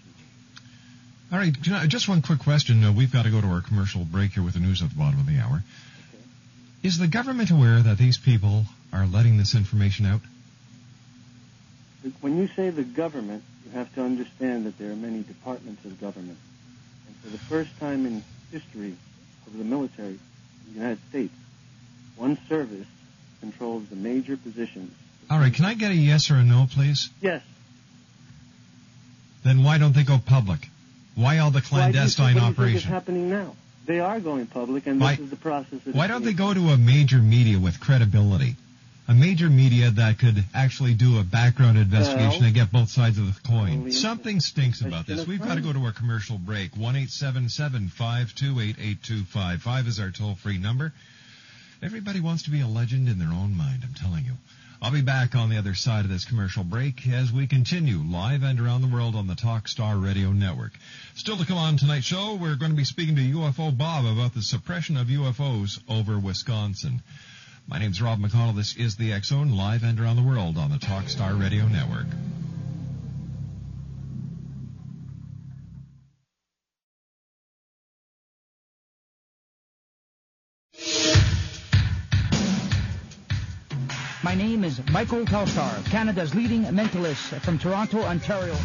All 1.30 1.38
right, 1.38 1.82
I- 1.82 1.86
just 1.86 2.08
one 2.08 2.22
quick 2.22 2.38
question. 2.38 2.82
Uh, 2.82 2.92
we've 2.92 3.12
got 3.12 3.24
to 3.24 3.30
go 3.30 3.42
to 3.42 3.46
our 3.48 3.60
commercial 3.60 4.04
break 4.04 4.32
here 4.32 4.42
with 4.42 4.54
the 4.54 4.60
news 4.60 4.82
at 4.82 4.88
the 4.88 4.96
bottom 4.96 5.20
of 5.20 5.26
the 5.26 5.38
hour. 5.38 5.56
Okay. 5.56 6.24
Is 6.82 6.96
the 6.96 7.08
government 7.08 7.50
aware 7.50 7.80
that 7.82 7.98
these 7.98 8.16
people 8.16 8.64
are 8.90 9.06
letting 9.06 9.36
this 9.36 9.54
information 9.54 10.06
out? 10.06 10.22
When 12.22 12.38
you 12.38 12.48
say 12.56 12.70
the 12.70 12.84
government, 12.84 13.44
you 13.66 13.72
have 13.72 13.94
to 13.96 14.02
understand 14.02 14.64
that 14.64 14.78
there 14.78 14.92
are 14.92 14.96
many 14.96 15.22
departments 15.22 15.84
of 15.84 16.00
government. 16.00 16.38
And 17.06 17.16
for 17.16 17.28
the 17.28 17.38
first 17.38 17.78
time 17.78 18.06
in 18.06 18.22
history 18.50 18.94
of 19.46 19.56
the 19.56 19.64
military 19.64 20.08
in 20.18 20.18
the 20.68 20.74
United 20.74 20.98
States, 21.08 21.34
one 22.16 22.38
service 22.48 22.86
controls 23.40 23.86
the 23.88 23.96
major 23.96 24.36
positions. 24.36 24.92
All 25.30 25.38
right, 25.38 25.52
can 25.52 25.64
I 25.64 25.74
get 25.74 25.90
a 25.90 25.94
yes 25.94 26.30
or 26.30 26.36
a 26.36 26.42
no, 26.42 26.66
please? 26.70 27.10
Yes. 27.20 27.42
Then 29.44 29.62
why 29.62 29.78
don't 29.78 29.94
they 29.94 30.02
go 30.02 30.18
public? 30.18 30.68
Why 31.14 31.38
all 31.38 31.50
the 31.50 31.60
Why 31.60 31.90
do 31.90 31.98
you 31.98 32.04
think- 32.04 32.16
clandestine 32.16 32.34
what 32.34 32.56
do 32.56 32.66
you 32.66 32.78
think 32.78 32.84
happening 32.84 33.30
now? 33.30 33.54
They 33.86 34.00
are 34.00 34.20
going 34.20 34.46
public, 34.46 34.86
and 34.86 35.00
Why- 35.00 35.14
this 35.14 35.24
is 35.24 35.30
the 35.30 35.36
process. 35.36 35.80
Why 35.92 36.06
don't 36.06 36.24
they 36.24 36.34
go 36.34 36.52
to 36.52 36.70
a 36.70 36.76
major 36.76 37.18
media 37.18 37.58
with 37.58 37.80
credibility? 37.80 38.56
A 39.10 39.14
major 39.14 39.48
media 39.48 39.90
that 39.90 40.18
could 40.18 40.44
actually 40.54 40.92
do 40.92 41.18
a 41.18 41.24
background 41.24 41.78
investigation 41.78 42.44
and 42.44 42.54
get 42.54 42.70
both 42.70 42.90
sides 42.90 43.16
of 43.16 43.24
the 43.24 43.48
coin. 43.48 43.90
Something 43.90 44.38
stinks 44.38 44.82
about 44.82 45.06
this. 45.06 45.26
We've 45.26 45.40
got 45.40 45.54
to 45.54 45.62
go 45.62 45.72
to 45.72 45.82
our 45.86 45.92
commercial 45.92 46.36
break. 46.36 46.76
One 46.76 46.94
eight 46.94 47.08
seven 47.08 47.48
seven 47.48 47.88
five 47.88 48.34
two 48.34 48.60
eight 48.60 48.76
eight 48.78 49.02
two 49.02 49.24
five 49.24 49.62
five 49.62 49.86
is 49.86 49.98
our 49.98 50.10
toll 50.10 50.34
free 50.34 50.58
number. 50.58 50.92
Everybody 51.82 52.20
wants 52.20 52.42
to 52.42 52.50
be 52.50 52.60
a 52.60 52.66
legend 52.66 53.08
in 53.08 53.18
their 53.18 53.32
own 53.32 53.56
mind, 53.56 53.82
I'm 53.82 53.94
telling 53.94 54.26
you. 54.26 54.32
I'll 54.82 54.92
be 54.92 55.00
back 55.00 55.34
on 55.34 55.48
the 55.48 55.56
other 55.56 55.74
side 55.74 56.04
of 56.04 56.10
this 56.10 56.24
commercial 56.24 56.62
break 56.62 57.08
as 57.08 57.32
we 57.32 57.46
continue 57.46 57.98
live 57.98 58.42
and 58.42 58.60
around 58.60 58.82
the 58.82 58.94
world 58.94 59.16
on 59.16 59.26
the 59.26 59.34
Talkstar 59.34 60.00
Radio 60.00 60.32
Network. 60.32 60.72
Still 61.14 61.36
to 61.38 61.46
come 61.46 61.56
on 61.56 61.78
tonight's 61.78 62.06
show, 62.06 62.34
we're 62.34 62.56
going 62.56 62.72
to 62.72 62.76
be 62.76 62.84
speaking 62.84 63.16
to 63.16 63.22
UFO 63.22 63.76
Bob 63.76 64.04
about 64.04 64.34
the 64.34 64.42
suppression 64.42 64.96
of 64.96 65.06
UFOs 65.06 65.80
over 65.88 66.18
Wisconsin. 66.18 67.00
My 67.70 67.78
name's 67.78 68.00
Rob 68.00 68.18
McConnell. 68.18 68.56
This 68.56 68.76
is 68.78 68.96
the 68.96 69.12
X 69.12 69.28
Zone 69.28 69.54
live 69.54 69.82
and 69.84 70.00
around 70.00 70.16
the 70.16 70.22
world 70.22 70.56
on 70.56 70.70
the 70.70 70.78
Talkstar 70.78 71.38
Radio 71.38 71.66
Network. 71.68 72.06
My 84.22 84.34
name 84.34 84.64
is 84.64 84.80
Michael 84.90 85.26
Telstar, 85.26 85.84
Canada's 85.90 86.34
leading 86.34 86.64
mentalist 86.64 87.38
from 87.42 87.58
Toronto, 87.58 88.00
Ontario. 88.00 88.56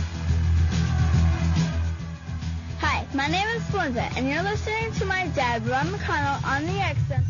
Hi, 2.79 3.05
my 3.13 3.27
name 3.27 3.47
is 3.49 3.63
Belinda, 3.69 4.09
and 4.15 4.29
you're 4.29 4.43
listening 4.43 4.93
to 4.93 5.05
my 5.05 5.27
dad, 5.35 5.67
Ron 5.67 5.87
McConnell, 5.87 6.41
on 6.45 6.65
the 6.65 6.79
X-Zone. 6.79 7.23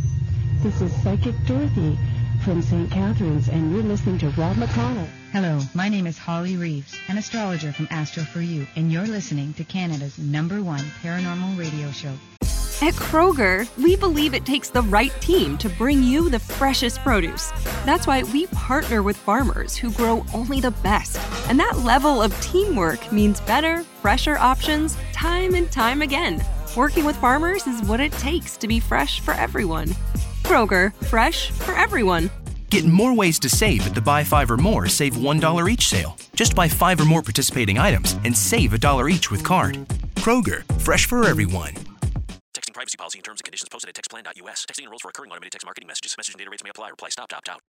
This 0.63 0.80
is 0.80 1.04
Psychic 1.04 1.36
Dorothy 1.45 1.97
from 2.41 2.62
St. 2.62 2.89
Catharines, 2.89 3.49
and 3.49 3.73
you're 3.73 3.84
listening 3.84 4.17
to 4.19 4.30
Rob 4.30 4.56
McConnell. 4.56 5.10
Hello, 5.34 5.60
my 5.73 5.89
name 5.89 6.08
is 6.08 6.17
Holly 6.17 6.56
Reeves, 6.56 6.97
an 7.10 7.17
astrologer 7.17 7.73
from 7.73 7.89
Astro 7.91 8.23
for 8.23 8.39
You, 8.39 8.65
and 8.78 8.89
you're 8.89 9.06
listening 9.06 9.54
to 9.56 9.65
Canada's 9.65 10.17
number 10.17 10.63
one 10.63 10.80
paranormal 11.02 11.60
radio 11.60 11.91
show. 11.91 12.13
At 12.82 12.93
Kroger, 12.93 13.67
we 13.76 13.97
believe 13.97 14.34
it 14.34 14.45
takes 14.45 14.69
the 14.69 14.84
right 14.84 15.12
team 15.19 15.58
to 15.58 15.67
bring 15.67 16.02
you 16.02 16.30
the 16.30 16.39
freshest 16.39 17.02
produce. 17.02 17.52
That's 17.84 18.08
why 18.08 18.23
we 18.23 18.47
partner 18.47 19.04
with 19.04 19.17
farmers 19.17 19.76
who 19.76 19.91
grow 19.91 20.26
only 20.34 20.62
the 20.62 20.71
best. 20.71 21.19
And 21.49 21.60
that 21.60 21.80
level 21.80 22.21
of 22.21 22.39
teamwork 22.39 23.12
means 23.12 23.41
better, 23.41 23.84
fresher 24.02 24.38
options 24.38 24.95
time 25.12 25.56
and 25.56 25.69
time 25.69 26.02
again. 26.02 26.41
Working 26.78 27.04
with 27.04 27.17
farmers 27.17 27.67
is 27.67 27.82
what 27.82 27.99
it 27.99 28.13
takes 28.13 28.56
to 28.58 28.67
be 28.69 28.80
fresh 28.80 29.19
for 29.19 29.34
everyone. 29.34 29.93
Kroger, 30.53 30.93
fresh 31.05 31.49
for 31.49 31.73
everyone. 31.73 32.29
Get 32.69 32.85
more 32.85 33.15
ways 33.15 33.39
to 33.39 33.49
save 33.49 33.87
at 33.87 33.95
the 33.95 34.01
Buy 34.01 34.23
Five 34.23 34.51
or 34.51 34.57
More 34.57 34.87
Save 34.87 35.15
$1 35.15 35.67
each 35.67 35.87
sale. 35.87 36.15
Just 36.35 36.53
buy 36.53 36.67
five 36.67 37.01
or 37.01 37.05
more 37.05 37.23
participating 37.23 37.79
items 37.79 38.13
and 38.23 38.37
save 38.37 38.71
a 38.73 38.77
dollar 38.77 39.09
each 39.09 39.31
with 39.31 39.43
card. 39.43 39.77
Kroger, 40.13 40.63
fresh 40.79 41.07
for 41.07 41.25
everyone. 41.25 41.73
Texting 42.53 42.75
privacy 42.75 42.97
policy 42.97 43.17
and 43.17 43.25
terms 43.25 43.39
and 43.39 43.45
conditions 43.45 43.69
posted 43.69 43.89
at 43.89 43.95
textplan.us. 43.95 44.65
Texting 44.69 44.83
enrolls 44.83 45.01
for 45.01 45.07
recurring 45.07 45.31
automated 45.31 45.53
text 45.53 45.65
marketing 45.65 45.87
messages. 45.87 46.13
Message 46.19 46.35
and 46.35 46.39
data 46.39 46.51
rates 46.51 46.63
may 46.63 46.69
apply. 46.69 46.89
Reply 46.89 47.09
stop 47.09 47.29
to 47.29 47.35
opt 47.35 47.49
out. 47.49 47.59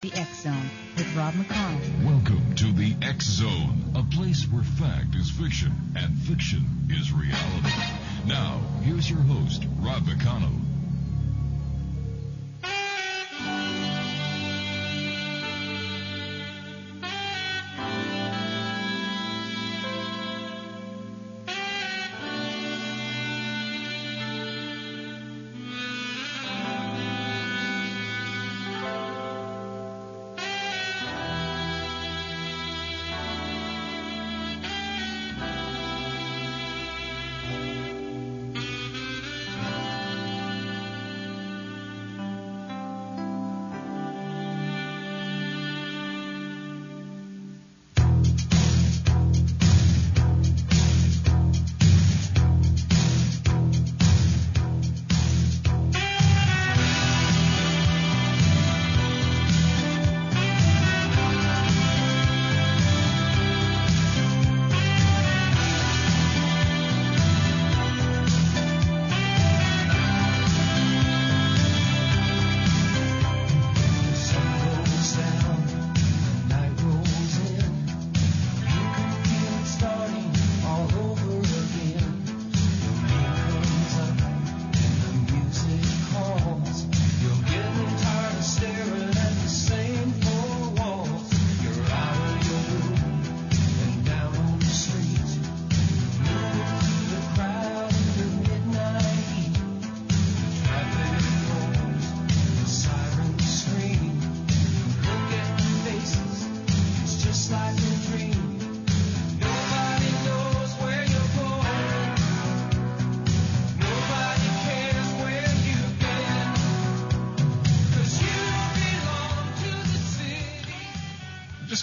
The 0.00 0.12
X 0.14 0.44
Zone 0.44 0.70
with 0.96 1.14
Rob 1.14 1.34
McConnell. 1.34 2.04
Welcome 2.04 2.54
to 2.56 2.72
the 2.72 2.94
X 3.02 3.26
Zone, 3.26 3.92
a 3.94 4.02
place 4.02 4.44
where 4.44 4.62
fact 4.62 5.14
is 5.14 5.30
fiction 5.30 5.72
and 5.94 6.16
fiction 6.16 6.64
is 6.88 7.12
reality. 7.12 7.72
Now, 8.26 8.60
here's 8.82 9.10
your 9.10 9.20
host, 9.20 9.64
Rob 9.80 10.02
McConnell. 10.04 10.63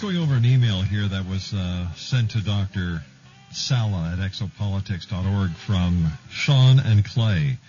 Going 0.02 0.18
over 0.18 0.34
an 0.34 0.46
email 0.46 0.82
here 0.82 1.08
that 1.08 1.28
was 1.28 1.54
uh, 1.54 1.94
sent 1.94 2.32
to 2.32 2.42
Dr. 2.42 3.04
Salla 3.52 4.14
at 4.14 4.18
exopolitics.org 4.18 5.52
from 5.52 6.14
Sean 6.32 6.80
and 6.80 7.06
Clay. 7.06 7.60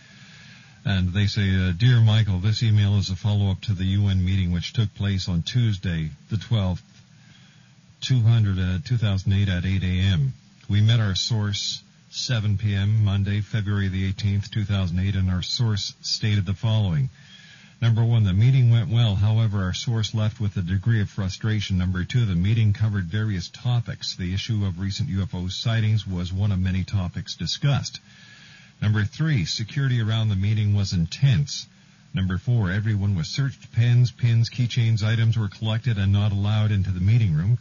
And 0.83 1.13
they 1.13 1.27
say, 1.27 1.43
uh, 1.43 1.73
Dear 1.77 2.01
Michael, 2.01 2.39
this 2.39 2.63
email 2.63 2.97
is 2.97 3.11
a 3.11 3.17
follow-up 3.17 3.61
to 3.63 3.75
the 3.75 3.85
UN 3.85 4.25
meeting 4.25 4.51
which 4.51 4.73
took 4.73 4.95
place 4.95 5.29
on 5.29 5.43
Tuesday, 5.43 6.09
the 6.31 6.37
12th, 6.37 6.81
200, 8.01 8.59
uh, 8.59 8.79
2008 8.83 9.49
at 9.51 9.67
8 9.67 9.83
a.m. 9.83 10.33
We 10.71 10.81
met 10.81 11.01
our 11.01 11.15
source 11.15 11.83
7 12.13 12.57
p.m. 12.57 13.05
Monday, 13.05 13.43
February 13.43 13.89
the 13.89 14.11
18th, 14.11 14.51
2008, 14.51 15.17
and 15.17 15.31
our 15.31 15.43
source 15.43 15.93
stated 16.01 16.47
the 16.47 16.55
following. 16.55 17.11
Number 17.83 18.05
one, 18.05 18.23
the 18.23 18.33
meeting 18.33 18.71
went 18.71 18.91
well. 18.91 19.17
However, 19.17 19.65
our 19.65 19.75
source 19.75 20.15
left 20.15 20.39
with 20.39 20.57
a 20.57 20.63
degree 20.63 21.01
of 21.01 21.11
frustration. 21.11 21.79
Number 21.79 22.05
two, 22.05 22.25
the 22.25 22.37
meeting 22.37 22.73
covered 22.73 23.07
various 23.07 23.49
topics. 23.49 24.15
The 24.15 24.33
issue 24.33 24.65
of 24.65 24.79
recent 24.79 25.09
UFO 25.09 25.51
sightings 25.51 26.07
was 26.07 26.33
one 26.33 26.53
of 26.53 26.61
many 26.61 26.85
topics 26.85 27.35
discussed. 27.35 27.99
Number 28.81 29.03
three, 29.03 29.47
security 29.47 30.01
around 30.01 30.29
the 30.29 30.37
meeting 30.37 30.75
was 30.75 30.93
intense. 30.93 31.67
Number 32.15 32.39
four, 32.39 32.71
everyone 32.71 33.17
was 33.17 33.27
searched. 33.27 33.73
Pens, 33.73 34.13
pins, 34.13 34.49
keychains, 34.49 35.03
items 35.03 35.37
were 35.37 35.49
collected 35.49 35.99
and 35.99 36.13
not 36.13 36.31
allowed 36.31 36.71
into 36.71 36.93
the 36.93 37.01
meeting 37.01 37.35
room. 37.35 37.59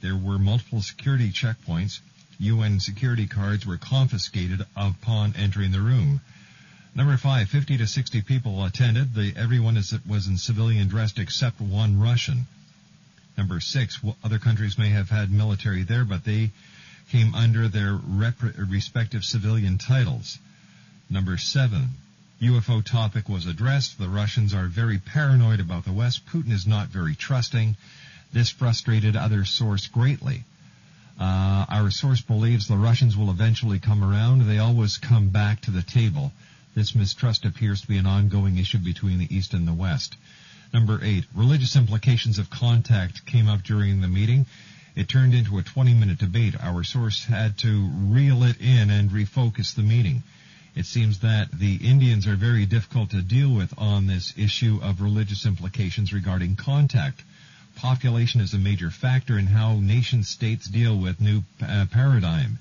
There 0.00 0.16
were 0.16 0.38
multiple 0.38 0.80
security 0.80 1.28
checkpoints. 1.28 2.00
UN 2.38 2.80
security 2.80 3.26
cards 3.26 3.66
were 3.66 3.76
confiscated 3.76 4.64
upon 4.74 5.34
entering 5.36 5.72
the 5.72 5.82
room. 5.82 6.22
Number 6.94 7.16
five, 7.16 7.48
50 7.48 7.78
to 7.78 7.86
60 7.86 8.22
people 8.22 8.64
attended. 8.64 9.14
The, 9.14 9.32
everyone 9.36 9.76
is, 9.76 9.94
was 10.08 10.26
in 10.26 10.36
civilian 10.36 10.88
dress 10.88 11.12
except 11.16 11.60
one 11.60 12.00
Russian. 12.00 12.46
Number 13.36 13.60
six, 13.60 14.00
other 14.24 14.38
countries 14.38 14.78
may 14.78 14.88
have 14.88 15.10
had 15.10 15.30
military 15.30 15.84
there, 15.84 16.04
but 16.04 16.24
they 16.24 16.50
came 17.12 17.34
under 17.34 17.68
their 17.68 17.94
rep- 17.94 18.42
respective 18.56 19.24
civilian 19.24 19.78
titles. 19.78 20.38
Number 21.08 21.36
seven, 21.38 21.90
UFO 22.42 22.84
topic 22.84 23.28
was 23.28 23.46
addressed. 23.46 23.98
The 23.98 24.08
Russians 24.08 24.54
are 24.54 24.66
very 24.66 24.98
paranoid 24.98 25.60
about 25.60 25.84
the 25.84 25.92
West. 25.92 26.26
Putin 26.26 26.52
is 26.52 26.66
not 26.66 26.88
very 26.88 27.14
trusting. 27.14 27.76
This 28.32 28.50
frustrated 28.50 29.16
other 29.16 29.44
source 29.44 29.86
greatly. 29.86 30.44
Uh, 31.18 31.64
our 31.68 31.90
source 31.90 32.20
believes 32.20 32.68
the 32.68 32.76
Russians 32.76 33.16
will 33.16 33.30
eventually 33.30 33.78
come 33.78 34.04
around. 34.04 34.42
They 34.42 34.58
always 34.58 34.98
come 34.98 35.30
back 35.30 35.62
to 35.62 35.70
the 35.70 35.82
table. 35.82 36.32
This 36.78 36.94
mistrust 36.94 37.44
appears 37.44 37.80
to 37.80 37.88
be 37.88 37.96
an 37.96 38.06
ongoing 38.06 38.56
issue 38.56 38.78
between 38.78 39.18
the 39.18 39.36
East 39.36 39.52
and 39.52 39.66
the 39.66 39.72
West. 39.72 40.14
Number 40.72 41.00
eight, 41.02 41.24
religious 41.34 41.74
implications 41.74 42.38
of 42.38 42.50
contact 42.50 43.26
came 43.26 43.48
up 43.48 43.64
during 43.64 44.00
the 44.00 44.06
meeting. 44.06 44.46
It 44.94 45.08
turned 45.08 45.34
into 45.34 45.58
a 45.58 45.64
20 45.64 45.92
minute 45.94 46.18
debate. 46.18 46.54
Our 46.60 46.84
source 46.84 47.24
had 47.24 47.58
to 47.58 47.90
reel 47.92 48.44
it 48.44 48.60
in 48.60 48.90
and 48.90 49.10
refocus 49.10 49.74
the 49.74 49.82
meeting. 49.82 50.22
It 50.76 50.86
seems 50.86 51.18
that 51.18 51.50
the 51.50 51.80
Indians 51.84 52.28
are 52.28 52.36
very 52.36 52.64
difficult 52.64 53.10
to 53.10 53.22
deal 53.22 53.52
with 53.52 53.74
on 53.76 54.06
this 54.06 54.32
issue 54.36 54.78
of 54.80 55.00
religious 55.00 55.46
implications 55.46 56.12
regarding 56.12 56.54
contact. 56.54 57.24
Population 57.74 58.40
is 58.40 58.54
a 58.54 58.58
major 58.58 58.92
factor 58.92 59.36
in 59.36 59.48
how 59.48 59.80
nation 59.80 60.22
states 60.22 60.68
deal 60.68 60.96
with 60.96 61.20
new 61.20 61.42
uh, 61.60 61.86
paradigm. 61.90 62.60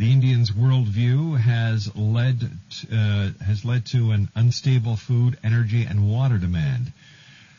The 0.00 0.12
Indians' 0.12 0.50
worldview 0.50 1.38
has 1.38 1.94
led 1.94 2.50
uh, 2.90 3.32
has 3.44 3.66
led 3.66 3.84
to 3.92 4.12
an 4.12 4.30
unstable 4.34 4.96
food, 4.96 5.36
energy, 5.44 5.84
and 5.84 6.10
water 6.10 6.38
demand. 6.38 6.94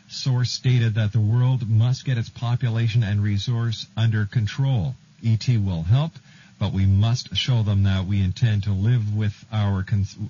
Source 0.07 0.49
stated 0.49 0.95
that 0.95 1.11
the 1.11 1.19
world 1.19 1.69
must 1.69 2.03
get 2.03 2.17
its 2.17 2.29
population 2.29 3.03
and 3.03 3.21
resource 3.21 3.85
under 3.95 4.25
control. 4.25 4.95
ET 5.23 5.47
will 5.49 5.83
help, 5.83 6.13
but 6.57 6.73
we 6.73 6.87
must 6.87 7.35
show 7.35 7.61
them 7.61 7.83
that 7.83 8.07
we 8.07 8.19
intend 8.19 8.63
to 8.63 8.71
live 8.71 9.15
with 9.15 9.45
our 9.51 9.85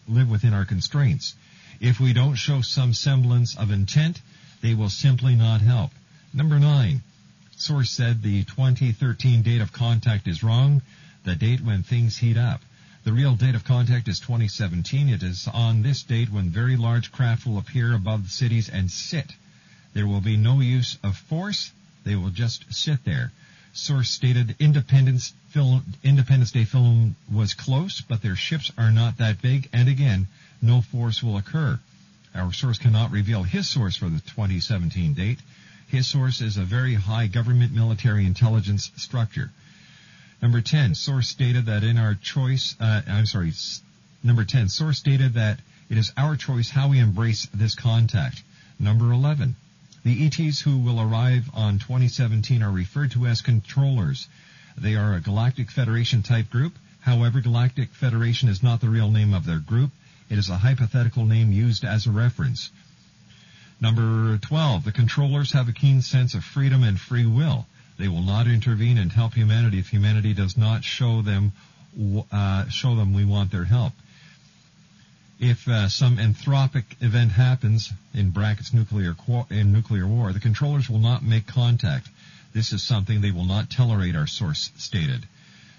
live 0.10 0.30
within 0.30 0.54
our 0.54 0.66
constraints. 0.66 1.34
If 1.80 2.02
we 2.02 2.12
don't 2.12 2.36
show 2.36 2.60
some 2.60 2.94
semblance 2.94 3.56
of 3.56 3.72
intent, 3.72 4.20
they 4.62 4.74
will 4.74 4.90
simply 4.90 5.36
not 5.36 5.62
help. 5.62 5.92
Number 6.34 6.60
nine, 6.60 7.04
source 7.56 7.90
said 7.90 8.22
the 8.22 8.44
2013 8.44 9.44
date 9.44 9.62
of 9.62 9.72
contact 9.72 10.28
is 10.28 10.44
wrong 10.44 10.82
the 11.24 11.36
date 11.36 11.62
when 11.62 11.84
things 11.84 12.18
heat 12.18 12.38
up. 12.38 12.62
The 13.04 13.14
real 13.14 13.36
date 13.36 13.56
of 13.56 13.64
contact 13.64 14.08
is 14.08 14.20
2017. 14.20 15.10
It 15.10 15.24
is 15.24 15.48
on 15.52 15.82
this 15.82 16.04
date 16.04 16.30
when 16.32 16.50
very 16.50 16.78
large 16.78 17.12
craft 17.12 17.46
will 17.46 17.58
appear 17.58 17.94
above 17.94 18.24
the 18.24 18.30
cities 18.30 18.70
and 18.70 18.92
sit. 18.92 19.34
There 19.94 20.08
will 20.08 20.22
be 20.22 20.38
no 20.38 20.62
use 20.62 20.98
of 21.04 21.18
force. 21.18 21.72
They 22.04 22.16
will 22.16 22.30
just 22.30 22.74
sit 22.74 23.04
there. 23.04 23.32
Source 23.74 24.10
stated 24.10 24.56
Independence, 24.60 25.34
film, 25.50 25.84
Independence 26.04 26.52
Day 26.52 26.66
film 26.66 27.16
was 27.32 27.54
close, 27.54 28.02
but 28.02 28.22
their 28.22 28.36
ships 28.36 28.72
are 28.78 28.92
not 28.92 29.18
that 29.18 29.42
big, 29.42 29.70
and 29.74 29.88
again, 29.88 30.28
no 30.62 30.82
force 30.82 31.24
will 31.24 31.38
occur. 31.38 31.80
Our 32.36 32.54
source 32.54 32.78
cannot 32.78 33.12
reveal 33.12 33.44
his 33.44 33.70
source 33.70 33.96
for 33.96 34.10
the 34.10 34.20
2017 34.20 35.14
date. 35.14 35.40
His 35.88 36.08
source 36.08 36.42
is 36.42 36.58
a 36.58 36.64
very 36.64 36.94
high 36.94 37.28
government 37.28 37.74
military 37.74 38.26
intelligence 38.26 38.92
structure. 38.96 39.52
Number 40.42 40.62
10, 40.62 40.96
source 40.96 41.34
data 41.36 41.62
that 41.62 41.84
in 41.84 41.98
our 41.98 42.16
choice, 42.16 42.76
uh, 42.80 43.02
I'm 43.08 43.28
sorry, 43.28 43.54
number 44.24 44.44
10, 44.44 44.70
source 44.70 45.02
data 45.02 45.30
that 45.30 45.60
it 45.90 45.98
is 45.98 46.12
our 46.18 46.36
choice 46.36 46.70
how 46.70 46.90
we 46.90 47.00
embrace 47.00 47.48
this 47.54 47.76
contact. 47.76 48.42
Number 48.80 49.12
11, 49.12 49.56
the 50.04 50.26
ETs 50.26 50.60
who 50.60 50.80
will 50.80 51.00
arrive 51.00 51.50
on 51.54 51.78
2017 51.78 52.64
are 52.64 52.72
referred 52.72 53.12
to 53.12 53.28
as 53.28 53.42
controllers. 53.42 54.28
They 54.76 54.96
are 54.96 55.14
a 55.14 55.22
Galactic 55.22 55.70
Federation 55.70 56.24
type 56.24 56.50
group. 56.50 56.74
However, 57.02 57.40
Galactic 57.40 57.90
Federation 57.90 58.50
is 58.50 58.64
not 58.64 58.82
the 58.82 58.90
real 58.90 59.12
name 59.12 59.36
of 59.36 59.46
their 59.46 59.60
group. 59.60 59.92
It 60.28 60.40
is 60.40 60.50
a 60.50 60.58
hypothetical 60.58 61.26
name 61.26 61.52
used 61.52 61.84
as 61.84 62.08
a 62.08 62.12
reference. 62.12 62.72
Number 63.80 64.38
12, 64.38 64.86
the 64.86 64.92
controllers 64.92 65.52
have 65.52 65.68
a 65.68 65.74
keen 65.74 66.02
sense 66.02 66.34
of 66.34 66.44
freedom 66.44 66.84
and 66.84 67.00
free 67.00 67.26
will. 67.26 67.68
They 68.02 68.08
will 68.08 68.24
not 68.24 68.48
intervene 68.48 68.98
and 68.98 69.12
help 69.12 69.36
humanity 69.36 69.78
if 69.78 69.90
humanity 69.90 70.34
does 70.34 70.58
not 70.58 70.84
show 70.84 71.22
them 71.22 71.52
uh, 72.32 72.68
show 72.70 72.96
them 72.96 73.14
we 73.14 73.26
want 73.26 73.52
their 73.52 73.66
help. 73.66 73.94
If 75.40 75.68
uh, 75.68 75.88
some 75.88 76.18
anthropic 76.18 76.84
event 77.02 77.32
happens 77.32 77.94
in 78.16 78.32
brackets 78.32 78.74
nuclear 78.74 79.16
in 79.52 79.72
nuclear 79.72 80.08
war, 80.08 80.34
the 80.34 80.40
controllers 80.40 80.90
will 80.90 80.98
not 80.98 81.22
make 81.22 81.46
contact. 81.46 82.10
This 82.56 82.74
is 82.74 82.82
something 82.82 83.22
they 83.22 83.30
will 83.30 83.46
not 83.46 83.70
tolerate. 83.70 84.16
Our 84.16 84.26
source 84.26 84.72
stated. 84.78 85.28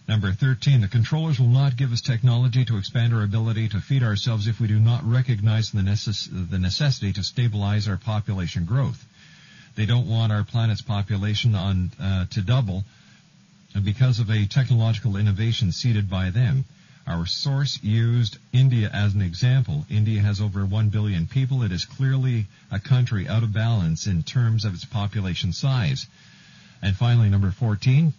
Number 0.07 0.33
13, 0.33 0.81
the 0.81 0.89
controllers 0.89 1.41
will 1.41 1.49
not 1.49 1.77
give 1.77 1.93
us 1.93 2.01
technology 2.01 2.65
to 2.67 2.77
expand 2.77 3.13
our 3.13 3.25
ability 3.25 3.69
to 3.71 3.81
feed 3.81 4.05
ourselves 4.05 4.47
if 4.47 4.61
we 4.61 4.69
do 4.69 4.79
not 4.79 5.03
recognize 5.05 5.73
the, 5.73 5.81
necess- 5.81 6.29
the 6.51 6.59
necessity 6.59 7.13
to 7.15 7.25
stabilize 7.25 7.89
our 7.89 7.97
population 7.97 8.65
growth. 8.65 9.05
They 9.75 9.87
don't 9.87 10.09
want 10.09 10.33
our 10.33 10.45
planet's 10.45 10.83
population 10.83 11.55
on 11.55 11.91
uh, 12.01 12.27
to 12.31 12.43
double 12.43 12.85
because 13.85 14.19
of 14.19 14.31
a 14.31 14.47
technological 14.47 15.17
innovation 15.17 15.73
seeded 15.73 16.11
by 16.11 16.31
them. 16.31 16.65
Our 17.07 17.27
source 17.27 17.83
used 17.83 18.39
India 18.53 18.89
as 18.93 19.15
an 19.15 19.23
example. 19.23 19.87
India 19.91 20.21
has 20.21 20.41
over 20.41 20.65
1 20.65 20.91
billion 20.91 21.27
people. 21.27 21.63
It 21.63 21.73
is 21.73 21.85
clearly 21.85 22.47
a 22.71 22.79
country 22.79 23.27
out 23.27 23.43
of 23.43 23.53
balance 23.53 24.07
in 24.07 24.23
terms 24.23 24.65
of 24.65 24.75
its 24.75 24.85
population 24.85 25.53
size. 25.53 26.07
And 26.81 26.97
finally, 26.97 27.29
number 27.29 27.51
14, 27.51 28.13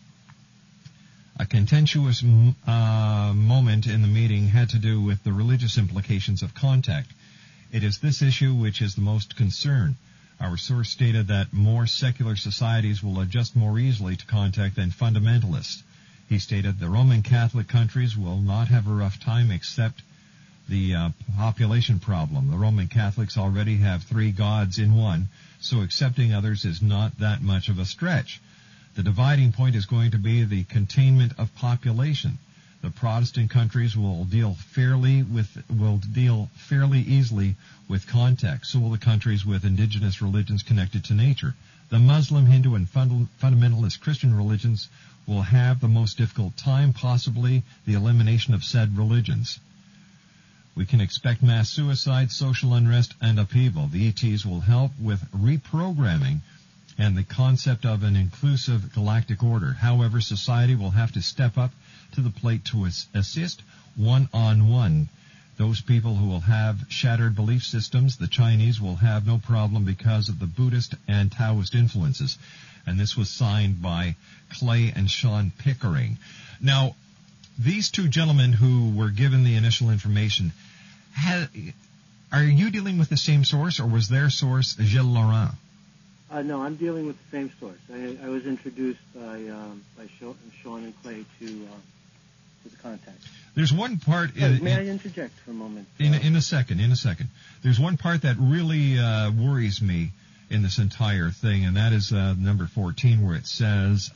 a 1.40 1.46
contentious 1.46 2.24
uh, 2.68 3.34
moment 3.34 3.88
in 3.88 4.02
the 4.02 4.08
meeting 4.08 4.48
had 4.48 4.70
to 4.70 4.80
do 4.80 5.02
with 5.02 5.24
the 5.24 5.32
religious 5.32 5.78
implications 5.78 6.42
of 6.42 6.54
contact. 6.54 7.12
It 7.72 7.84
is 7.84 8.00
this 8.00 8.22
issue 8.22 8.54
which 8.54 8.82
is 8.82 8.96
the 8.96 9.02
most 9.02 9.36
concern. 9.36 9.96
Our 10.44 10.58
source 10.58 10.90
stated 10.90 11.28
that 11.28 11.54
more 11.54 11.88
secular 11.88 12.36
societies 12.36 13.02
will 13.02 13.22
adjust 13.22 13.56
more 13.56 13.80
easily 13.80 14.18
to 14.18 14.26
contact 14.26 14.76
than 14.76 14.92
fundamentalists. 14.92 15.84
He 16.28 16.38
stated 16.38 16.80
the 16.80 16.90
Roman 16.90 17.22
Catholic 17.24 17.70
countries 17.70 18.18
will 18.18 18.42
not 18.42 18.68
have 18.68 18.86
a 18.86 18.94
rough 18.94 19.22
time 19.22 19.52
except 19.52 20.02
the 20.68 20.96
uh, 20.96 21.10
population 21.38 21.98
problem. 21.98 22.52
The 22.52 22.58
Roman 22.58 22.90
Catholics 22.90 23.38
already 23.38 23.78
have 23.78 24.04
three 24.04 24.34
gods 24.34 24.80
in 24.80 24.96
one, 24.96 25.30
so 25.62 25.80
accepting 25.80 26.34
others 26.34 26.66
is 26.66 26.82
not 26.82 27.20
that 27.20 27.42
much 27.42 27.70
of 27.70 27.80
a 27.80 27.86
stretch. 27.86 28.42
The 28.96 29.04
dividing 29.04 29.54
point 29.54 29.78
is 29.78 29.86
going 29.86 30.12
to 30.12 30.20
be 30.20 30.44
the 30.44 30.66
containment 30.66 31.32
of 31.38 31.56
population 31.56 32.38
the 32.84 32.92
Protestant 32.92 33.50
countries 33.50 33.96
will 33.96 34.26
deal 34.26 34.56
fairly 34.56 35.24
with 35.24 35.64
will 35.70 36.00
deal 36.00 36.50
fairly 36.56 37.00
easily 37.00 37.56
with 37.88 38.06
context. 38.06 38.72
So 38.72 38.80
will 38.80 38.90
the 38.90 38.98
countries 38.98 39.46
with 39.46 39.64
indigenous 39.64 40.22
religions 40.22 40.64
connected 40.64 41.06
to 41.06 41.14
nature. 41.14 41.56
The 41.90 42.00
Muslim, 42.00 42.46
Hindu, 42.46 42.76
and 42.76 42.86
fundamentalist 42.86 44.02
Christian 44.02 44.36
religions 44.36 44.90
will 45.26 45.44
have 45.44 45.80
the 45.80 45.88
most 45.88 46.18
difficult 46.18 46.58
time, 46.58 46.92
possibly 46.92 47.64
the 47.86 47.94
elimination 47.94 48.54
of 48.54 48.66
said 48.66 48.98
religions. 48.98 49.62
We 50.76 50.86
can 50.86 51.00
expect 51.00 51.42
mass 51.42 51.70
suicide, 51.70 52.34
social 52.34 52.74
unrest, 52.74 53.14
and 53.22 53.40
upheaval. 53.40 53.88
The 53.88 54.10
ETs 54.10 54.46
will 54.46 54.60
help 54.60 54.92
with 55.00 55.32
reprogramming 55.32 56.42
and 56.98 57.16
the 57.16 57.24
concept 57.24 57.86
of 57.86 58.04
an 58.04 58.18
inclusive 58.18 58.92
galactic 58.92 59.42
order. 59.42 59.72
However, 59.72 60.20
society 60.20 60.76
will 60.76 60.92
have 60.92 61.14
to 61.14 61.22
step 61.22 61.58
up 61.58 61.72
to 62.14 62.22
the 62.22 62.30
plate 62.30 62.66
to 62.66 62.88
assist 63.14 63.62
one 63.96 64.30
on 64.34 64.70
one. 64.70 65.10
Those 65.58 65.82
people 65.82 66.16
who 66.16 66.28
will 66.28 66.40
have 66.40 66.78
shattered 66.90 67.36
belief 67.36 67.64
systems, 67.64 68.18
the 68.18 68.28
Chinese 68.28 68.82
will 68.82 68.96
have 68.96 69.28
no 69.28 69.38
problem 69.38 69.86
because 69.86 70.30
of 70.30 70.40
the 70.40 70.48
Buddhist 70.48 70.96
and 71.08 71.32
Taoist 71.32 71.76
influences. 71.76 72.38
And 72.88 73.00
this 73.00 73.16
was 73.16 73.30
signed 73.30 73.82
by 73.82 74.16
Clay 74.52 74.92
and 74.96 75.10
Sean 75.10 75.52
Pickering. 75.60 76.18
Now, 76.60 76.96
these 77.58 77.92
two 77.92 78.08
gentlemen 78.08 78.52
who 78.52 78.98
were 78.98 79.10
given 79.10 79.44
the 79.44 79.56
initial 79.56 79.92
information, 79.92 80.54
had, 81.14 81.50
are 82.32 82.44
you 82.44 82.72
dealing 82.72 82.98
with 82.98 83.10
the 83.10 83.18
same 83.18 83.46
source, 83.46 83.80
or 83.80 83.86
was 83.86 84.10
their 84.10 84.30
source 84.32 84.76
Gilles 84.82 85.06
Laurent? 85.06 85.52
Uh, 86.32 86.42
no, 86.42 86.64
I'm 86.64 86.76
dealing 86.78 87.06
with 87.06 87.16
the 87.18 87.38
same 87.38 87.52
source. 87.60 87.78
I, 87.94 88.18
I 88.24 88.30
was 88.30 88.48
introduced 88.48 89.00
by 89.14 89.36
um, 89.50 89.86
by 89.96 90.08
Sean, 90.18 90.84
and 90.84 91.04
Clay 91.04 91.24
to 91.40 91.46
uh, 91.46 91.78
contact. 92.82 93.18
There's 93.56 93.74
one 93.74 94.00
part. 94.00 94.36
In, 94.36 94.64
may 94.64 94.74
in, 94.74 94.80
I 94.80 94.88
interject 94.88 95.34
for 95.40 95.52
a 95.52 95.54
moment? 95.54 95.88
In, 96.00 96.14
in 96.14 96.36
a 96.36 96.42
second, 96.42 96.80
in 96.80 96.92
a 96.92 96.96
second. 96.96 97.30
There's 97.64 97.80
one 97.80 97.98
part 97.98 98.24
that 98.24 98.36
really 98.40 98.98
uh, 98.98 99.32
worries 99.32 99.82
me 99.82 100.12
in 100.50 100.62
this 100.62 100.80
entire 100.80 101.30
thing, 101.30 101.66
and 101.66 101.78
that 101.78 101.94
is 101.94 102.12
uh, 102.12 102.34
number 102.38 102.68
14, 102.68 103.26
where 103.26 103.36
it 103.36 103.48
says, 103.48 104.12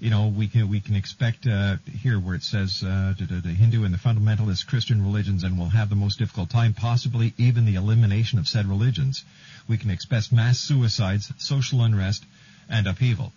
you 0.00 0.10
know, 0.10 0.28
we 0.28 0.46
can 0.46 0.68
we 0.68 0.80
can 0.80 0.94
expect 0.94 1.46
uh, 1.46 1.76
here 2.00 2.18
where 2.20 2.36
it 2.36 2.42
says 2.42 2.82
uh, 2.84 3.14
the 3.18 3.50
Hindu 3.50 3.84
and 3.84 3.92
the 3.92 3.98
fundamentalist 3.98 4.66
Christian 4.68 5.02
religions, 5.02 5.42
and 5.42 5.58
will 5.58 5.68
have 5.68 5.88
the 5.90 5.96
most 5.96 6.18
difficult 6.18 6.50
time, 6.50 6.74
possibly 6.74 7.34
even 7.36 7.64
the 7.64 7.74
elimination 7.74 8.38
of 8.38 8.46
said 8.46 8.66
religions. 8.66 9.24
We 9.68 9.76
can 9.76 9.90
expect 9.90 10.32
mass 10.32 10.60
suicides, 10.60 11.32
social 11.38 11.82
unrest, 11.82 12.24
and 12.70 12.86
upheaval. 12.86 13.32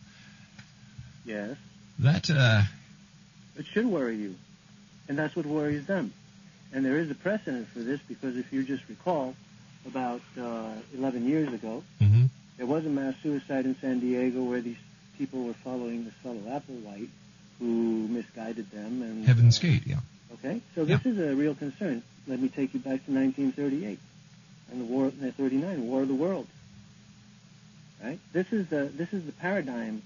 Yes. 1.25 1.57
That 2.01 2.29
uh, 2.29 2.63
it 3.57 3.65
should 3.67 3.85
worry 3.85 4.17
you, 4.17 4.35
and 5.07 5.17
that's 5.17 5.35
what 5.35 5.45
worries 5.45 5.85
them. 5.85 6.13
And 6.73 6.85
there 6.85 6.97
is 6.97 7.11
a 7.11 7.15
precedent 7.15 7.67
for 7.69 7.79
this 7.79 7.99
because 8.07 8.37
if 8.37 8.51
you 8.51 8.63
just 8.63 8.83
recall, 8.89 9.35
about 9.85 10.21
uh, 10.39 10.73
11 10.97 11.27
years 11.27 11.51
ago, 11.53 11.83
mhm. 11.99 12.29
there 12.57 12.65
was 12.65 12.85
a 12.85 12.89
mass 12.89 13.15
suicide 13.23 13.65
in 13.65 13.75
San 13.79 13.99
Diego 13.99 14.43
where 14.43 14.61
these 14.61 14.77
people 15.17 15.43
were 15.43 15.53
following 15.53 16.05
this 16.05 16.13
fellow 16.23 16.41
Applewhite 16.47 17.09
who 17.59 18.07
misguided 18.07 18.69
them 18.71 19.01
and 19.01 19.25
Heaven's 19.25 19.59
Gate, 19.59 19.83
yeah. 19.85 19.97
Okay, 20.33 20.61
so 20.73 20.85
this 20.85 21.05
is 21.05 21.19
a 21.19 21.35
real 21.35 21.53
concern. 21.53 22.01
Let 22.25 22.39
me 22.39 22.49
take 22.49 22.73
you 22.73 22.79
back 22.79 23.05
to 23.05 23.11
1938 23.11 23.99
and 24.71 24.81
the 24.81 24.85
war, 24.85 25.07
uh, 25.07 25.31
39, 25.31 25.87
War 25.87 26.01
of 26.03 26.07
the 26.07 26.15
World. 26.15 26.47
Right? 28.03 28.19
This 28.33 28.51
is 28.51 28.67
the 28.67 28.85
this 28.85 29.13
is 29.13 29.25
the 29.25 29.31
paradigm 29.31 30.01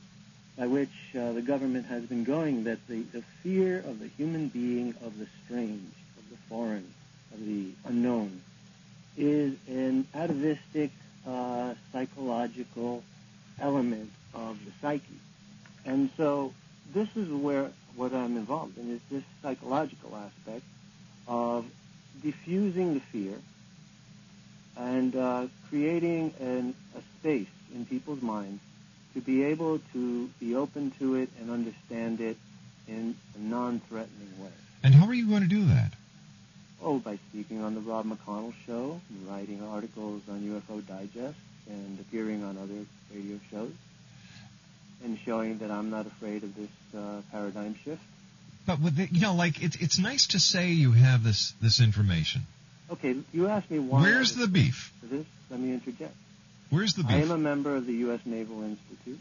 by 0.58 0.68
which 0.68 0.90
uh, 1.18 1.34
the 1.34 1.42
government 1.42 1.86
has 1.88 2.04
been 2.04 2.24
going. 2.24 2.64
That 2.66 2.86
the 2.88 3.02
the 3.02 3.24
fear 3.44 3.80
of 3.80 4.00
the 4.00 4.08
human 4.08 4.48
being, 4.50 4.96
of 5.04 5.18
the 5.20 5.28
strange, 5.44 5.92
of 6.18 6.30
the 6.30 6.38
foreign, 6.50 6.94
of 7.34 7.46
the 7.46 7.72
unknown, 7.86 8.42
is 9.18 9.56
an 9.68 10.08
atavistic 10.14 10.92
uh, 11.28 11.74
psychological 11.92 13.04
element 13.60 14.12
of 14.34 14.64
the 14.66 14.72
psyche. 14.82 15.20
And 15.86 16.10
so 16.18 16.54
this 16.94 17.08
is 17.16 17.30
where 17.30 17.72
what 17.96 18.14
I'm 18.14 18.38
involved 18.38 18.78
in 18.78 18.92
is 18.92 19.02
this 19.10 19.24
psychological 19.42 20.16
aspect 20.16 20.66
of 21.28 21.66
diffusing 22.22 22.96
the 22.96 23.00
fear 23.00 23.36
and 24.78 25.16
uh, 25.16 25.48
creating 25.70 26.34
an, 26.40 26.76
a 26.98 27.02
space 27.20 27.48
in 27.74 27.86
people's 27.86 28.22
minds 28.22 28.62
to 29.16 29.22
be 29.22 29.44
able 29.44 29.80
to 29.94 30.28
be 30.40 30.56
open 30.56 30.92
to 31.00 31.16
it 31.16 31.30
and 31.40 31.50
understand 31.50 32.22
it 32.22 32.38
in 32.88 33.16
a 33.36 33.40
non-threatening 33.40 34.40
way. 34.40 34.52
And 34.84 34.94
how 34.94 35.08
are 35.08 35.14
you 35.14 35.28
going 35.28 35.42
to 35.42 35.48
do 35.48 35.66
that? 35.66 35.94
Oh, 36.82 37.00
by 37.00 37.18
speaking 37.30 37.62
on 37.62 37.74
the 37.74 37.82
Rob 37.82 38.06
McConnell 38.06 38.54
Show, 38.68 39.02
writing 39.28 39.64
articles 39.64 40.22
on 40.30 40.42
UFO 40.42 40.86
Digest, 40.86 41.38
and 41.68 42.00
appearing 42.00 42.44
on 42.44 42.58
other 42.58 42.86
radio 43.14 43.40
shows, 43.50 43.72
and 45.04 45.18
showing 45.26 45.60
that 45.60 45.72
I'm 45.72 45.90
not 45.90 46.06
afraid 46.06 46.44
of 46.44 46.56
this 46.56 46.70
uh, 46.96 47.22
paradigm 47.32 47.76
shift. 47.84 48.02
But 48.68 48.80
with 48.80 48.98
the, 48.98 49.08
you 49.12 49.22
know, 49.22 49.34
like 49.34 49.64
it's 49.64 49.78
it's 49.78 49.98
nice 49.98 50.28
to 50.28 50.40
say 50.40 50.70
you 50.72 50.92
have 50.92 51.24
this 51.24 51.54
this 51.62 51.80
information. 51.80 52.42
Okay, 52.92 53.16
you 53.34 53.48
asked 53.48 53.72
me 53.72 53.80
why. 53.80 54.02
Where's 54.02 54.36
the 54.36 54.48
beef? 54.48 54.92
For 55.00 55.08
this, 55.08 55.26
let 55.50 55.60
me 55.60 55.74
interject. 55.74 56.16
Where's 56.70 56.94
the 56.94 57.04
I 57.08 57.18
am 57.18 57.32
a 57.32 57.38
member 57.38 57.76
of 57.76 57.86
the 57.86 57.94
U.S. 58.08 58.22
Naval 58.26 58.64
Institute, 58.64 59.20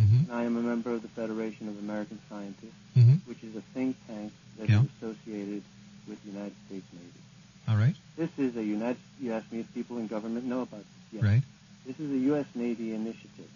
Mhm. 0.00 0.24
and 0.28 0.32
I 0.32 0.44
am 0.44 0.56
a 0.56 0.62
member 0.62 0.92
of 0.92 1.02
the 1.02 1.08
Federation 1.08 1.68
of 1.68 1.78
American 1.78 2.18
Scientists, 2.28 2.72
Mhm. 2.96 3.20
which 3.26 3.42
is 3.42 3.54
a 3.56 3.60
think 3.74 3.96
tank 4.06 4.32
that 4.58 4.64
is 4.64 4.70
Yeah. 4.70 4.84
associated 4.98 5.62
with 6.06 6.22
the 6.24 6.30
United 6.30 6.54
States 6.66 6.86
Navy. 6.92 7.20
All 7.68 7.76
right. 7.76 7.96
This 8.16 8.30
is 8.38 8.56
a 8.56 8.64
United. 8.64 9.00
You 9.20 9.32
asked 9.32 9.50
me 9.52 9.60
if 9.60 9.72
people 9.74 9.98
in 9.98 10.06
government 10.06 10.44
know 10.46 10.62
about 10.62 10.80
this. 10.80 11.12
Yes. 11.14 11.22
Right. 11.22 11.42
This 11.86 11.98
is 12.00 12.10
a 12.12 12.18
U.S. 12.30 12.46
Navy 12.54 12.92
initiative. 12.94 13.48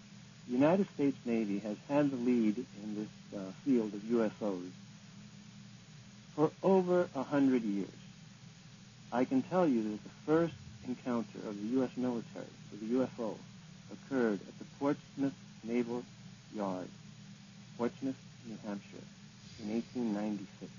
The 0.47 0.53
United 0.53 0.87
States 0.95 1.17
Navy 1.25 1.59
has 1.59 1.77
had 1.87 2.09
the 2.11 2.17
lead 2.17 2.57
in 2.83 2.95
this 2.95 3.39
uh, 3.39 3.51
field 3.63 3.93
of 3.93 4.01
UFOs 4.03 4.71
for 6.35 6.51
over 6.63 7.07
a 7.15 7.23
hundred 7.23 7.63
years. 7.63 7.89
I 9.11 9.25
can 9.25 9.41
tell 9.41 9.67
you 9.67 9.83
that 9.83 10.03
the 10.03 10.09
first 10.25 10.53
encounter 10.87 11.39
of 11.47 11.59
the 11.59 11.67
U.S. 11.77 11.91
military 11.97 12.45
with 12.71 12.81
a 12.81 12.93
UFO 12.93 13.35
occurred 13.91 14.39
at 14.47 14.59
the 14.59 14.65
Portsmouth 14.79 15.33
Naval 15.63 16.03
Yard, 16.53 16.87
Portsmouth, 17.77 18.15
New 18.47 18.57
Hampshire, 18.65 19.05
in 19.63 19.73
1896. 19.73 20.71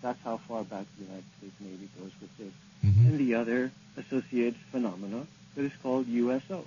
That's 0.00 0.20
how 0.22 0.38
far 0.38 0.64
back 0.64 0.86
the 0.96 1.04
United 1.04 1.24
States 1.38 1.54
Navy 1.60 1.88
goes 1.98 2.12
with 2.20 2.36
this. 2.38 2.52
Mm-hmm. 2.84 3.06
And 3.06 3.18
the 3.18 3.34
other 3.34 3.72
associated 3.96 4.56
phenomena 4.70 5.26
that 5.56 5.64
is 5.64 5.72
called 5.82 6.06
USO, 6.06 6.64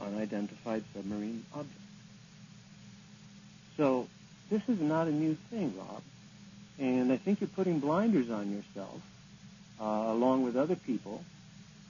unidentified 0.00 0.84
submarine 0.94 1.44
object. 1.52 1.74
So 3.76 4.08
this 4.50 4.62
is 4.68 4.80
not 4.80 5.08
a 5.08 5.12
new 5.12 5.36
thing, 5.50 5.74
Rob. 5.76 6.02
And 6.78 7.12
I 7.12 7.16
think 7.16 7.40
you're 7.40 7.48
putting 7.48 7.80
blinders 7.80 8.30
on 8.30 8.52
yourself, 8.52 9.00
uh, 9.80 9.84
along 9.84 10.42
with 10.42 10.56
other 10.56 10.76
people 10.76 11.24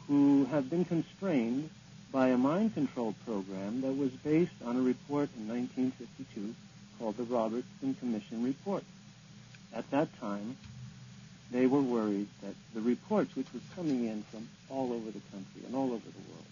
who 0.07 0.47
have 0.47 0.71
been 0.71 0.85
constrained 0.85 1.71
by 2.11 2.29
a 2.29 2.39
mind 2.39 2.75
control 2.75 3.15
program 3.25 3.83
that 3.83 3.93
was 3.97 4.11
based 4.11 4.53
on 4.65 4.77
a 4.77 4.81
report 4.81 5.29
in 5.37 5.49
1952 5.49 6.55
called 6.99 7.17
the 7.17 7.25
Robertson 7.25 7.95
Commission 7.95 8.43
Report. 8.45 8.83
At 9.75 9.91
that 9.91 10.09
time, 10.19 10.57
they 11.51 11.67
were 11.67 11.81
worried 11.81 12.29
that 12.43 12.55
the 12.75 12.81
reports 12.81 13.35
which 13.37 13.47
were 13.53 13.61
coming 13.77 14.07
in 14.07 14.23
from 14.25 14.49
all 14.71 14.93
over 14.93 15.11
the 15.11 15.21
country 15.33 15.63
and 15.67 15.75
all 15.75 15.93
over 15.93 16.05
the 16.05 16.33
world 16.33 16.45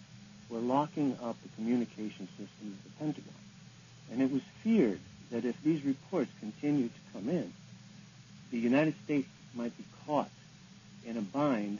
were 0.49 0.59
locking 0.59 1.17
up 1.23 1.35
the 1.41 1.49
communication 1.55 2.27
systems 2.37 2.49
of 2.61 2.83
the 2.83 2.89
Pentagon. 2.99 3.33
And 4.11 4.21
it 4.21 4.31
was 4.31 4.41
feared 4.63 4.99
that 5.31 5.45
if 5.45 5.61
these 5.63 5.83
reports 5.83 6.31
continued 6.39 6.91
to 6.93 7.13
come 7.13 7.29
in, 7.29 7.51
the 8.51 8.59
United 8.59 8.95
States 9.03 9.27
might 9.53 9.75
be 9.77 9.83
caught 10.05 10.29
in 11.07 11.17
a 11.17 11.21
bind 11.21 11.79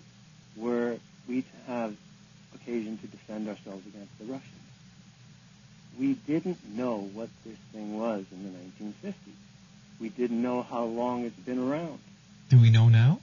were 0.55 0.97
we 1.27 1.41
to 1.41 1.47
have 1.67 1.95
occasion 2.55 2.97
to 2.97 3.07
defend 3.07 3.47
ourselves 3.47 3.85
against 3.85 4.17
the 4.17 4.25
Russians. 4.25 4.53
We 5.99 6.13
didn't 6.13 6.57
know 6.75 7.09
what 7.13 7.29
this 7.45 7.57
thing 7.73 7.99
was 7.99 8.25
in 8.31 8.43
the 8.43 8.93
1950s. 9.03 9.13
We 9.99 10.09
didn't 10.09 10.41
know 10.41 10.61
how 10.61 10.85
long 10.85 11.25
it's 11.25 11.39
been 11.39 11.59
around. 11.59 11.99
Do 12.49 12.59
we 12.59 12.69
know 12.69 12.87
now? 12.87 13.19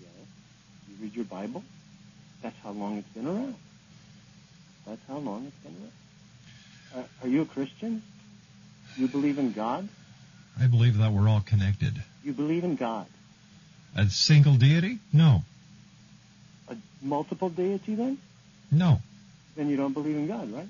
Yes. 0.00 0.10
You 0.88 0.94
read 1.02 1.16
your 1.16 1.24
Bible? 1.24 1.64
That's 2.42 2.56
how 2.62 2.70
long 2.70 2.98
it's 2.98 3.08
been 3.08 3.26
around. 3.26 3.56
That's 4.86 5.00
how 5.08 5.18
long 5.18 5.46
it's 5.46 5.56
been 5.64 5.74
around. 5.82 7.04
Uh, 7.04 7.24
are 7.24 7.28
you 7.28 7.42
a 7.42 7.46
Christian? 7.46 8.02
You 8.96 9.08
believe 9.08 9.38
in 9.38 9.52
God? 9.52 9.88
I 10.60 10.66
believe 10.66 10.98
that 10.98 11.12
we're 11.12 11.28
all 11.28 11.42
connected. 11.44 12.02
You 12.22 12.32
believe 12.32 12.64
in 12.64 12.76
God. 12.76 13.06
A 13.94 14.08
single 14.10 14.54
deity? 14.56 14.98
No. 15.12 15.42
A 16.68 16.76
multiple 17.02 17.48
deity 17.48 17.94
then? 17.94 18.18
No. 18.70 19.00
Then 19.56 19.68
you 19.68 19.76
don't 19.76 19.92
believe 19.92 20.16
in 20.16 20.26
God, 20.26 20.52
right? 20.52 20.68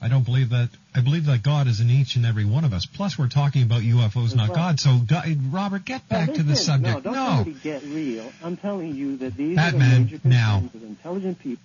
I 0.00 0.08
don't 0.08 0.24
believe 0.24 0.50
that. 0.50 0.68
I 0.94 1.00
believe 1.00 1.26
that 1.26 1.44
God 1.44 1.68
is 1.68 1.80
in 1.80 1.88
each 1.88 2.16
and 2.16 2.26
every 2.26 2.44
one 2.44 2.64
of 2.64 2.72
us. 2.72 2.86
Plus, 2.86 3.16
we're 3.16 3.28
talking 3.28 3.62
about 3.62 3.82
UFOs, 3.82 4.34
not 4.34 4.48
right. 4.48 4.56
God. 4.56 4.80
So, 4.80 4.98
Di- 4.98 5.36
Robert, 5.50 5.84
get 5.84 6.08
back 6.08 6.28
Now, 6.28 6.34
to 6.34 6.42
the 6.42 6.56
subject. 6.56 7.04
No, 7.04 7.12
don't 7.12 7.14
somebody 7.14 7.56
get 7.62 7.84
real. 7.84 8.32
I'm 8.42 8.56
telling 8.56 8.96
you 8.96 9.18
that 9.18 9.36
these 9.36 9.56
are 9.56 9.70
the 9.70 9.78
Batman, 9.78 10.04
major 10.04 10.20
now. 10.24 10.62
of 10.74 10.82
intelligent 10.82 11.38
people. 11.38 11.62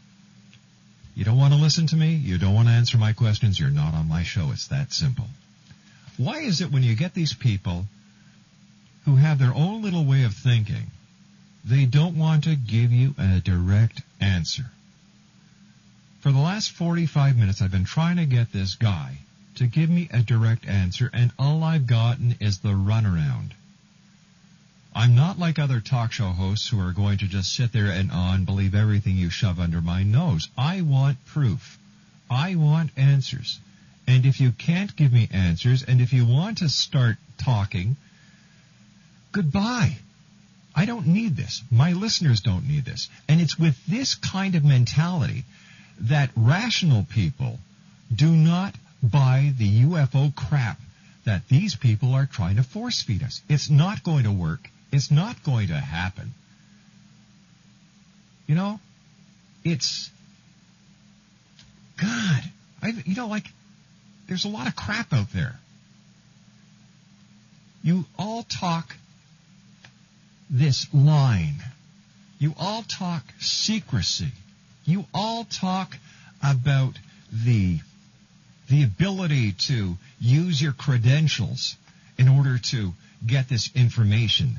You 1.15 1.25
don't 1.25 1.37
want 1.37 1.53
to 1.55 1.59
listen 1.59 1.87
to 1.87 1.95
me? 1.95 2.13
You 2.13 2.37
don't 2.37 2.53
want 2.53 2.67
to 2.67 2.75
answer 2.75 2.99
my 2.99 3.13
questions? 3.13 3.59
You're 3.59 3.71
not 3.71 3.95
on 3.95 4.07
my 4.07 4.21
show. 4.21 4.51
It's 4.51 4.67
that 4.67 4.93
simple. 4.93 5.25
Why 6.17 6.41
is 6.41 6.61
it 6.61 6.71
when 6.71 6.83
you 6.83 6.95
get 6.95 7.15
these 7.15 7.33
people 7.33 7.85
who 9.07 9.15
have 9.15 9.39
their 9.39 9.55
own 9.55 9.81
little 9.81 10.03
way 10.03 10.25
of 10.25 10.33
thinking, 10.33 10.91
they 11.63 11.85
don't 11.85 12.17
want 12.17 12.43
to 12.43 12.57
give 12.57 12.91
you 12.91 13.15
a 13.17 13.39
direct 13.39 14.01
answer? 14.19 14.65
For 16.19 16.33
the 16.33 16.39
last 16.39 16.71
45 16.71 17.37
minutes, 17.37 17.61
I've 17.61 17.71
been 17.71 17.85
trying 17.85 18.17
to 18.17 18.25
get 18.25 18.51
this 18.51 18.75
guy 18.75 19.19
to 19.55 19.65
give 19.65 19.89
me 19.89 20.09
a 20.11 20.19
direct 20.19 20.67
answer, 20.67 21.09
and 21.13 21.31
all 21.39 21.63
I've 21.63 21.87
gotten 21.87 22.35
is 22.41 22.59
the 22.59 22.73
runaround. 22.73 23.51
I'm 24.93 25.15
not 25.15 25.39
like 25.39 25.57
other 25.57 25.79
talk 25.79 26.11
show 26.11 26.27
hosts 26.27 26.67
who 26.67 26.81
are 26.81 26.91
going 26.91 27.19
to 27.19 27.27
just 27.27 27.55
sit 27.55 27.71
there 27.71 27.89
and 27.89 28.11
on 28.11 28.43
believe 28.43 28.75
everything 28.75 29.15
you 29.15 29.29
shove 29.29 29.57
under 29.57 29.79
my 29.79 30.03
nose. 30.03 30.49
I 30.57 30.81
want 30.81 31.25
proof. 31.27 31.79
I 32.29 32.55
want 32.55 32.91
answers. 32.97 33.57
And 34.05 34.25
if 34.25 34.41
you 34.41 34.51
can't 34.51 34.93
give 34.97 35.13
me 35.13 35.29
answers, 35.31 35.83
and 35.83 36.01
if 36.01 36.11
you 36.11 36.25
want 36.25 36.57
to 36.57 36.67
start 36.67 37.15
talking, 37.37 37.95
goodbye. 39.37 39.95
I 40.75 40.85
don't 40.85 41.05
need 41.05 41.35
this. 41.35 41.61
My 41.71 41.93
listeners 41.93 42.41
don't 42.41 42.67
need 42.67 42.85
this. 42.85 43.07
And 43.29 43.39
it's 43.39 43.57
with 43.57 43.75
this 43.85 44.15
kind 44.15 44.55
of 44.55 44.65
mentality 44.65 45.43
that 46.01 46.31
rational 46.35 47.05
people 47.13 47.59
do 48.13 48.31
not 48.31 48.73
buy 49.03 49.53
the 49.57 49.83
UFO 49.83 50.35
crap 50.35 50.79
that 51.25 51.47
these 51.49 51.75
people 51.75 52.15
are 52.15 52.25
trying 52.25 52.55
to 52.55 52.63
force 52.63 53.03
feed 53.03 53.21
us. 53.21 53.41
It's 53.47 53.69
not 53.69 54.03
going 54.03 54.23
to 54.23 54.31
work. 54.31 54.69
It's 54.91 55.11
not 55.11 55.43
going 55.43 55.67
to 55.67 55.75
happen. 55.75 56.33
You 58.47 58.55
know, 58.55 58.79
it's 59.63 60.09
God. 62.01 62.43
I 62.81 62.93
you 63.05 63.15
know 63.15 63.27
like 63.27 63.45
there's 64.27 64.45
a 64.45 64.49
lot 64.49 64.67
of 64.67 64.75
crap 64.75 65.13
out 65.13 65.31
there. 65.31 65.55
You 67.83 68.05
all 68.17 68.43
talk 68.43 68.95
this 70.49 70.87
line. 70.93 71.55
You 72.39 72.53
all 72.57 72.83
talk 72.83 73.23
secrecy. 73.39 74.31
You 74.85 75.05
all 75.13 75.43
talk 75.45 75.97
about 76.43 76.97
the 77.31 77.79
the 78.69 78.83
ability 78.83 79.53
to 79.53 79.97
use 80.19 80.61
your 80.61 80.73
credentials 80.73 81.77
in 82.17 82.27
order 82.27 82.57
to 82.57 82.93
get 83.25 83.47
this 83.47 83.71
information. 83.75 84.57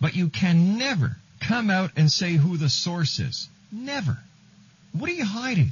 But 0.00 0.16
you 0.16 0.28
can 0.28 0.78
never 0.78 1.16
come 1.40 1.70
out 1.70 1.90
and 1.96 2.10
say 2.10 2.32
who 2.34 2.56
the 2.56 2.70
source 2.70 3.18
is. 3.18 3.48
Never. 3.70 4.18
What 4.92 5.10
are 5.10 5.14
you 5.14 5.24
hiding? 5.24 5.70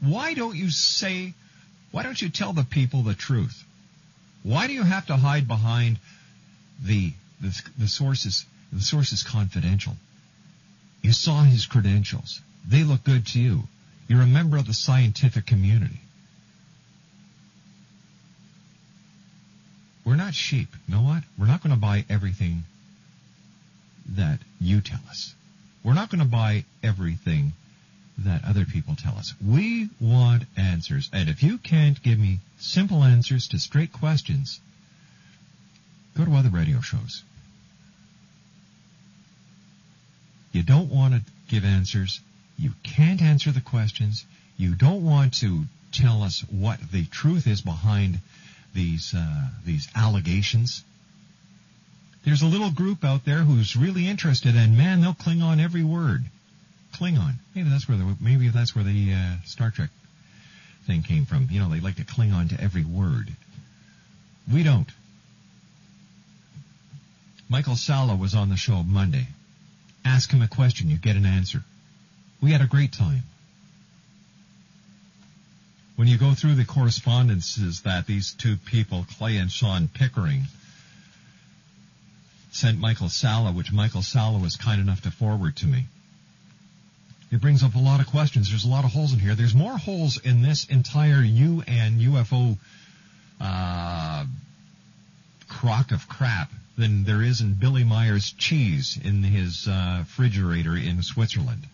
Why 0.00 0.34
don't 0.34 0.56
you 0.56 0.70
say, 0.70 1.34
why 1.90 2.02
don't 2.02 2.20
you 2.20 2.28
tell 2.30 2.52
the 2.52 2.64
people 2.64 3.02
the 3.02 3.14
truth? 3.14 3.62
Why 4.42 4.66
do 4.66 4.72
you 4.72 4.82
have 4.82 5.06
to 5.06 5.16
hide 5.16 5.46
behind 5.46 5.98
the, 6.82 7.12
the, 7.42 7.62
the 7.78 7.88
sources? 7.88 8.46
The 8.72 8.80
source 8.80 9.12
is 9.12 9.22
confidential. 9.22 9.94
You 11.02 11.12
saw 11.12 11.42
his 11.42 11.66
credentials. 11.66 12.40
They 12.66 12.84
look 12.84 13.04
good 13.04 13.26
to 13.28 13.40
you. 13.40 13.64
You're 14.08 14.22
a 14.22 14.26
member 14.26 14.56
of 14.56 14.66
the 14.66 14.74
scientific 14.74 15.46
community. 15.46 16.00
We're 20.04 20.16
not 20.16 20.34
sheep. 20.34 20.68
You 20.88 20.94
know 20.94 21.02
what? 21.02 21.22
We're 21.38 21.46
not 21.46 21.62
going 21.62 21.74
to 21.74 21.80
buy 21.80 22.04
everything 22.08 22.64
that 24.16 24.38
you 24.60 24.80
tell 24.80 25.00
us. 25.08 25.34
We're 25.84 25.94
not 25.94 26.10
going 26.10 26.22
to 26.22 26.28
buy 26.28 26.64
everything 26.82 27.52
that 28.18 28.44
other 28.44 28.64
people 28.64 28.94
tell 28.96 29.16
us. 29.16 29.32
We 29.44 29.88
want 30.00 30.44
answers. 30.56 31.08
And 31.12 31.28
if 31.28 31.42
you 31.42 31.58
can't 31.58 32.00
give 32.02 32.18
me 32.18 32.38
simple 32.58 33.02
answers 33.02 33.48
to 33.48 33.58
straight 33.58 33.92
questions, 33.92 34.60
go 36.16 36.24
to 36.24 36.34
other 36.34 36.50
radio 36.50 36.80
shows. 36.80 37.22
You 40.52 40.62
don't 40.62 40.90
want 40.90 41.14
to 41.14 41.20
give 41.48 41.64
answers. 41.64 42.20
You 42.58 42.72
can't 42.82 43.22
answer 43.22 43.50
the 43.50 43.60
questions. 43.60 44.24
You 44.56 44.74
don't 44.74 45.04
want 45.04 45.34
to 45.40 45.64
tell 45.92 46.22
us 46.22 46.44
what 46.50 46.78
the 46.92 47.04
truth 47.06 47.46
is 47.46 47.60
behind 47.60 48.20
these 48.74 49.14
uh, 49.16 49.48
these 49.64 49.88
allegations. 49.94 50.84
There's 52.24 52.42
a 52.42 52.46
little 52.46 52.70
group 52.70 53.04
out 53.04 53.24
there 53.24 53.38
who's 53.38 53.76
really 53.76 54.06
interested, 54.06 54.54
and 54.54 54.78
man, 54.78 55.00
they'll 55.00 55.14
cling 55.14 55.42
on 55.42 55.58
every 55.58 55.82
word. 55.82 56.24
Klingon. 56.94 57.34
Maybe 57.54 57.68
that's 57.68 57.88
where 57.88 57.98
the 57.98 58.16
maybe 58.20 58.48
that's 58.48 58.74
where 58.76 58.84
the 58.84 59.12
uh, 59.12 59.36
Star 59.44 59.70
Trek 59.70 59.90
thing 60.86 61.02
came 61.02 61.24
from. 61.24 61.48
You 61.50 61.60
know, 61.60 61.70
they 61.70 61.80
like 61.80 61.96
to 61.96 62.04
cling 62.04 62.32
on 62.32 62.48
to 62.48 62.60
every 62.60 62.84
word. 62.84 63.28
We 64.52 64.62
don't. 64.62 64.88
Michael 67.48 67.76
Salla 67.76 68.16
was 68.16 68.34
on 68.34 68.48
the 68.48 68.56
show 68.56 68.82
Monday. 68.82 69.26
Ask 70.04 70.30
him 70.30 70.42
a 70.42 70.48
question, 70.48 70.88
you 70.88 70.96
get 70.96 71.16
an 71.16 71.26
answer. 71.26 71.62
We 72.40 72.52
had 72.52 72.60
a 72.60 72.66
great 72.66 72.92
time. 72.92 73.22
When 75.96 76.08
you 76.08 76.18
go 76.18 76.34
through 76.34 76.56
the 76.56 76.64
correspondences 76.64 77.82
that 77.82 78.06
these 78.06 78.32
two 78.32 78.56
people, 78.56 79.06
Clay 79.16 79.36
and 79.36 79.50
Sean 79.50 79.88
Pickering, 79.88 80.42
sent 82.50 82.78
Michael 82.80 83.08
Salla, 83.08 83.52
which 83.52 83.72
Michael 83.72 84.02
Salla 84.02 84.38
was 84.38 84.56
kind 84.56 84.80
enough 84.80 85.02
to 85.02 85.10
forward 85.10 85.56
to 85.56 85.66
me, 85.66 85.86
it 87.30 87.40
brings 87.40 87.62
up 87.62 87.74
a 87.74 87.78
lot 87.78 88.00
of 88.00 88.06
questions. 88.06 88.50
There's 88.50 88.64
a 88.64 88.68
lot 88.68 88.84
of 88.84 88.92
holes 88.92 89.12
in 89.12 89.18
here. 89.18 89.34
There's 89.34 89.54
more 89.54 89.78
holes 89.78 90.20
in 90.22 90.42
this 90.42 90.66
entire 90.66 91.22
UN 91.22 91.98
UFO 91.98 92.58
uh, 93.40 94.26
crock 95.48 95.92
of 95.92 96.08
crap 96.08 96.50
than 96.76 97.04
there 97.04 97.22
is 97.22 97.40
in 97.40 97.54
Billy 97.54 97.84
Meier's 97.84 98.32
cheese 98.32 98.98
in 99.02 99.22
his 99.22 99.68
uh, 99.68 99.98
refrigerator 100.00 100.76
in 100.76 101.02
Switzerland. 101.02 101.66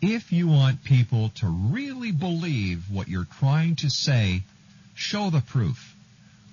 If 0.00 0.32
you 0.32 0.46
want 0.46 0.84
people 0.84 1.30
to 1.36 1.48
really 1.48 2.12
believe 2.12 2.90
what 2.90 3.08
you're 3.08 3.26
trying 3.38 3.76
to 3.76 3.90
say, 3.90 4.42
show 4.94 5.30
the 5.30 5.40
proof. 5.40 5.94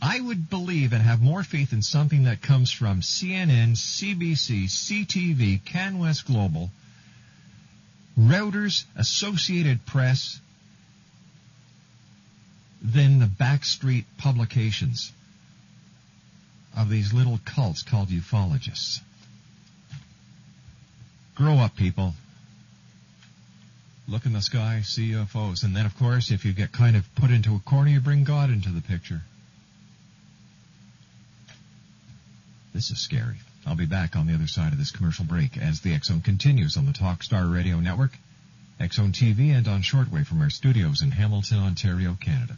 I 0.02 0.20
would 0.20 0.50
believe 0.50 0.92
and 0.92 1.02
have 1.02 1.22
more 1.22 1.44
faith 1.44 1.72
in 1.72 1.82
something 1.82 2.24
that 2.24 2.42
comes 2.42 2.72
from 2.72 3.02
CNN, 3.02 3.74
CBC, 3.74 4.66
CTV, 4.66 5.62
CanWest 5.62 6.26
Global, 6.26 6.72
Reuters, 8.20 8.86
Associated 8.96 9.86
Press, 9.86 10.40
than 12.82 13.20
the 13.20 13.28
backstreet 13.28 14.04
publications 14.18 15.12
of 16.76 16.90
these 16.90 17.14
little 17.14 17.40
cults 17.46 17.84
called 17.84 18.10
ufologists. 18.10 19.00
Grow 21.36 21.58
up, 21.58 21.76
people. 21.76 22.14
Look 24.08 24.26
in 24.26 24.34
the 24.34 24.42
sky, 24.42 24.82
see 24.84 25.12
UFOs. 25.12 25.64
And 25.64 25.76
then, 25.76 25.86
of 25.86 25.98
course, 25.98 26.32
if 26.32 26.46
you 26.46 26.54
get 26.54 26.72
kind 26.72 26.96
of 26.96 27.16
put 27.16 27.32
into 27.32 27.56
a 27.56 27.60
corner, 27.60 27.90
you 27.90 28.00
bring 28.00 28.24
God 28.24 28.50
into 28.50 28.70
the 28.70 28.82
picture. 28.82 29.22
This 32.74 32.92
is 32.92 33.00
scary. 33.00 33.38
I'll 33.66 33.76
be 33.76 33.86
back 33.86 34.16
on 34.16 34.28
the 34.28 34.34
other 34.34 34.48
side 34.48 34.74
of 34.74 34.78
this 34.78 34.92
commercial 34.92 35.26
break 35.26 35.58
as 35.58 35.82
the 35.82 35.98
Zone 36.04 36.22
continues 36.22 36.76
on 36.76 36.86
the 36.86 36.92
Talkstar 36.92 37.52
Radio 37.52 37.80
Network, 37.80 38.12
Zone 38.92 39.14
TV, 39.14 39.56
and 39.56 39.68
on 39.68 39.82
shortwave 39.82 40.28
from 40.28 40.42
our 40.42 40.50
studios 40.50 41.02
in 41.02 41.12
Hamilton, 41.12 41.60
Ontario, 41.60 42.18
Canada. 42.20 42.58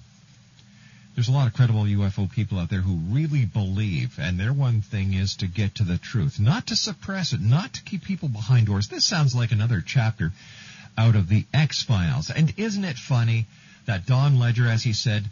There's 1.16 1.30
a 1.30 1.32
lot 1.32 1.48
of 1.48 1.54
credible 1.54 1.84
UFO 1.84 2.30
people 2.30 2.60
out 2.60 2.70
there 2.70 2.82
who 2.82 3.00
really 3.10 3.46
believe, 3.46 4.20
and 4.20 4.38
their 4.38 4.52
one 4.52 4.82
thing 4.82 5.14
is 5.14 5.38
to 5.38 5.48
get 5.48 5.76
to 5.76 5.84
the 5.84 5.98
truth, 5.98 6.42
not 6.42 6.68
to 6.68 6.76
suppress 6.76 7.32
it, 7.32 7.40
not 7.40 7.74
to 7.76 7.84
keep 7.84 8.04
people 8.04 8.28
behind 8.28 8.68
doors. 8.68 8.90
This 8.90 9.06
sounds 9.06 9.34
like 9.34 9.54
another 9.54 9.82
chapter 9.86 10.34
out 10.98 11.16
of 11.16 11.30
the 11.30 11.46
X 11.54 11.82
Files. 11.82 12.30
And 12.30 12.54
isn't 12.58 12.84
it 12.84 12.98
funny 12.98 13.46
that 13.86 14.06
Don 14.06 14.40
Ledger, 14.40 14.68
as 14.68 14.84
he 14.84 14.92
said, 14.92 15.24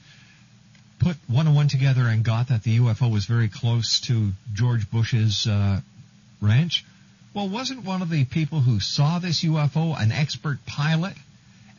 put 0.99 1.17
one 1.27 1.47
and 1.47 1.55
one 1.55 1.67
together 1.67 2.07
and 2.07 2.23
got 2.23 2.47
that 2.47 2.63
the 2.63 2.79
UFO 2.79 3.11
was 3.11 3.25
very 3.25 3.49
close 3.49 3.99
to 4.01 4.31
George 4.53 4.89
Bush's 4.89 5.47
uh, 5.47 5.81
ranch? 6.39 6.85
Well, 7.33 7.49
wasn't 7.49 7.83
one 7.83 8.01
of 8.01 8.09
the 8.09 8.23
people 8.23 8.61
who 8.61 8.79
saw 8.79 9.19
this 9.19 9.43
UFO 9.43 9.99
an 9.99 10.13
expert 10.13 10.59
pilot? 10.65 11.15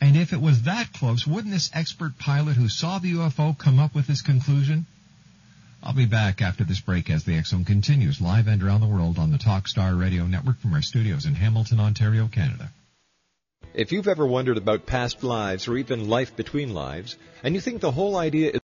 And 0.05 0.15
if 0.15 0.33
it 0.33 0.39
was 0.39 0.61
that 0.61 0.93
close, 0.93 1.25
wouldn't 1.25 1.51
this 1.51 1.71
expert 1.73 2.19
pilot 2.19 2.57
who 2.57 2.69
saw 2.69 2.99
the 2.99 3.13
UFO 3.13 3.57
come 3.57 3.79
up 3.79 3.95
with 3.95 4.05
this 4.05 4.21
conclusion? 4.21 4.85
I'll 5.81 5.95
be 5.95 6.05
back 6.05 6.43
after 6.43 6.63
this 6.63 6.79
break 6.79 7.09
as 7.09 7.23
the 7.23 7.41
Zone 7.41 7.65
continues 7.65 8.21
live 8.21 8.47
and 8.47 8.61
around 8.61 8.81
the 8.81 8.87
world 8.87 9.17
on 9.17 9.31
the 9.31 9.39
Talkstar 9.39 9.99
Radio 9.99 10.27
Network 10.27 10.59
from 10.59 10.75
our 10.75 10.83
studios 10.83 11.25
in 11.25 11.33
Hamilton, 11.33 11.79
Ontario, 11.79 12.29
Canada. 12.31 12.69
If 13.73 13.91
you've 13.91 14.07
ever 14.07 14.27
wondered 14.27 14.57
about 14.57 14.85
past 14.85 15.23
lives 15.23 15.67
or 15.67 15.75
even 15.75 16.07
life 16.07 16.35
between 16.35 16.71
lives, 16.71 17.17
and 17.41 17.55
you 17.55 17.59
think 17.59 17.81
the 17.81 17.91
whole 17.91 18.15
idea 18.15 18.51
is 18.51 18.59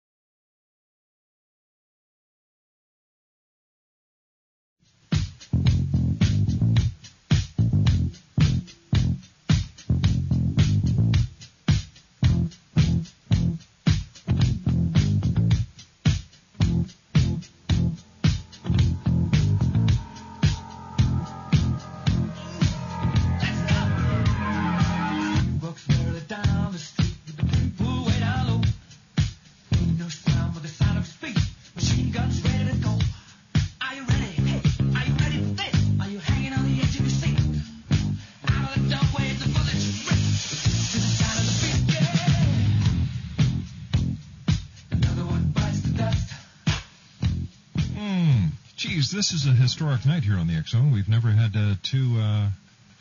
this 49.30 49.42
is 49.42 49.46
a 49.46 49.52
historic 49.52 50.06
night 50.06 50.22
here 50.22 50.38
on 50.38 50.46
the 50.46 50.62
Zone. 50.66 50.90
We've 50.90 51.08
never 51.08 51.28
had 51.28 51.54
uh, 51.54 51.74
two 51.82 52.16
uh, 52.18 52.48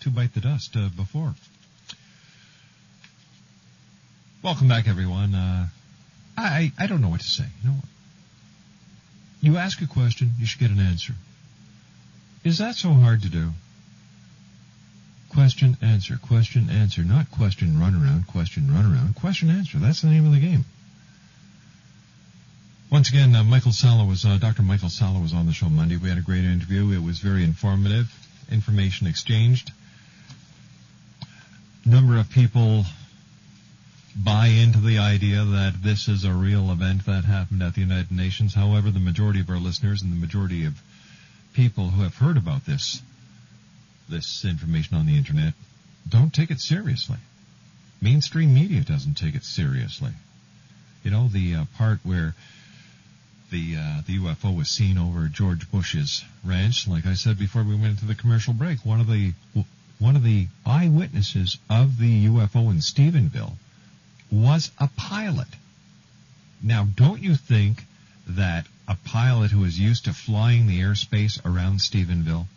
two 0.02 0.10
bite 0.10 0.34
the 0.34 0.42
dust 0.42 0.76
uh, 0.76 0.90
before. 0.90 1.34
Welcome 4.44 4.68
back, 4.68 4.90
everyone. 4.90 5.34
Uh, 5.34 5.68
I 6.36 6.74
I 6.78 6.88
don't 6.88 7.00
know 7.00 7.08
what 7.08 7.22
to 7.22 7.28
say. 7.28 7.46
You 7.64 7.70
know, 7.70 7.76
you 9.40 9.58
ask 9.58 9.82
a 9.82 9.88
question, 9.88 10.32
you 10.38 10.46
should 10.46 10.60
get 10.60 10.70
an 10.70 10.80
answer. 10.80 11.14
Is 12.44 12.58
that 12.58 12.76
so 12.76 12.90
hard 12.90 13.22
to 13.22 13.30
do? 13.30 13.52
Question, 15.30 15.78
answer, 15.82 16.18
question, 16.22 16.70
answer, 16.70 17.04
not 17.04 17.32
question, 17.32 17.80
run 17.80 17.96
around, 17.96 18.28
question, 18.28 18.74
run 18.74 18.86
around, 18.86 19.16
question, 19.16 19.50
answer. 19.50 19.78
That's 19.78 20.02
the 20.02 20.10
name 20.10 20.26
of 20.26 20.34
the 20.34 20.42
game. 20.42 20.66
Once 22.90 23.10
again, 23.10 23.36
uh, 23.36 23.44
Michael 23.44 23.74
Salla 23.74 24.06
was, 24.06 24.24
uh, 24.24 24.38
Dr. 24.38 24.62
Michael 24.62 24.90
Salla 24.90 25.20
was 25.20 25.34
on 25.34 25.46
the 25.46 25.52
show 25.52 25.68
Monday. 25.68 25.98
We 25.98 26.08
had 26.08 26.18
a 26.18 26.22
great 26.22 26.46
interview. 26.46 26.92
It 26.92 27.04
was 27.04 27.20
very 27.20 27.44
informative, 27.44 28.10
information 28.50 29.08
exchanged. 29.08 29.74
Number 31.86 32.18
of 32.18 32.30
people 32.30 32.86
buy 34.16 34.48
into 34.48 34.80
the 34.80 35.00
idea 35.00 35.44
that 35.44 35.74
this 35.84 36.08
is 36.08 36.24
a 36.24 36.32
real 36.32 36.72
event 36.72 37.06
that 37.08 37.26
happened 37.26 37.62
at 37.62 37.76
the 37.76 37.82
United 37.82 38.10
Nations. 38.10 38.54
However, 38.54 38.90
the 38.90 39.00
majority 39.00 39.42
of 39.42 39.50
our 39.50 39.60
listeners 39.60 40.02
and 40.02 40.10
the 40.10 40.16
majority 40.16 40.64
of 40.64 40.82
people 41.54 41.90
who 41.90 42.04
have 42.04 42.16
heard 42.16 42.38
about 42.38 42.66
this, 42.66 43.02
this 44.08 44.46
information 44.46 44.96
on 44.96 45.06
the 45.06 45.18
internet, 45.18 45.54
don't 46.08 46.34
take 46.34 46.52
it 46.52 46.62
seriously. 46.62 47.18
Mainstream 48.02 48.54
media 48.54 48.80
doesn't 48.80 49.16
take 49.16 49.36
it 49.36 49.44
seriously. 49.44 50.12
You 51.04 51.12
know, 51.12 51.28
the 51.28 51.56
uh, 51.56 51.66
part 51.78 52.00
where 52.04 52.34
the 53.50 53.76
uh, 53.78 54.02
the 54.06 54.18
UFO 54.20 54.56
was 54.56 54.70
seen 54.70 54.98
over 54.98 55.28
George 55.28 55.70
Bush's 55.72 56.24
ranch. 56.44 56.88
Like 56.88 57.06
I 57.06 57.14
said 57.14 57.40
before 57.40 57.64
we 57.64 57.76
went 57.76 57.92
into 57.92 58.06
the 58.06 58.16
commercial 58.16 58.54
break, 58.54 58.86
one 58.86 59.00
of 59.00 59.08
the 59.08 59.34
one 60.00 60.16
of 60.16 60.24
the 60.24 60.48
eyewitnesses 60.66 61.58
of 61.70 61.98
the 61.98 62.28
UFO 62.28 62.70
in 62.70 62.78
Stephenville 62.78 63.54
was 64.32 64.72
a 64.80 64.90
pilot. 64.96 65.48
Now, 66.62 66.86
don't 66.96 67.22
you 67.22 67.36
think 67.36 67.84
that 68.28 68.68
a 68.88 68.96
pilot 68.96 69.52
who 69.52 69.64
is 69.64 69.80
used 69.80 70.06
to 70.06 70.14
flying 70.14 70.68
the 70.68 70.82
airspace 70.82 71.44
around 71.46 71.80
Stephenville 71.80 72.48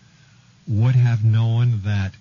would 0.66 0.94
have 0.94 1.24
known 1.24 1.82
that 1.84 2.12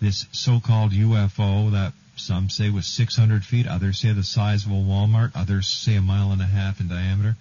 this 0.00 0.26
so-called 0.32 0.92
UFO 0.92 1.72
that 1.72 1.92
some 2.16 2.48
say 2.50 2.70
was 2.70 2.86
600 2.86 3.44
feet, 3.44 3.66
others 3.66 3.98
say 4.00 4.12
the 4.12 4.22
size 4.22 4.64
of 4.64 4.72
a 4.72 4.74
Walmart, 4.74 5.32
others 5.34 5.68
say 5.68 5.96
a 5.96 6.02
mile 6.02 6.32
and 6.32 6.40
a 6.40 6.46
half 6.46 6.80
in 6.80 6.88
diameter, 6.88 7.36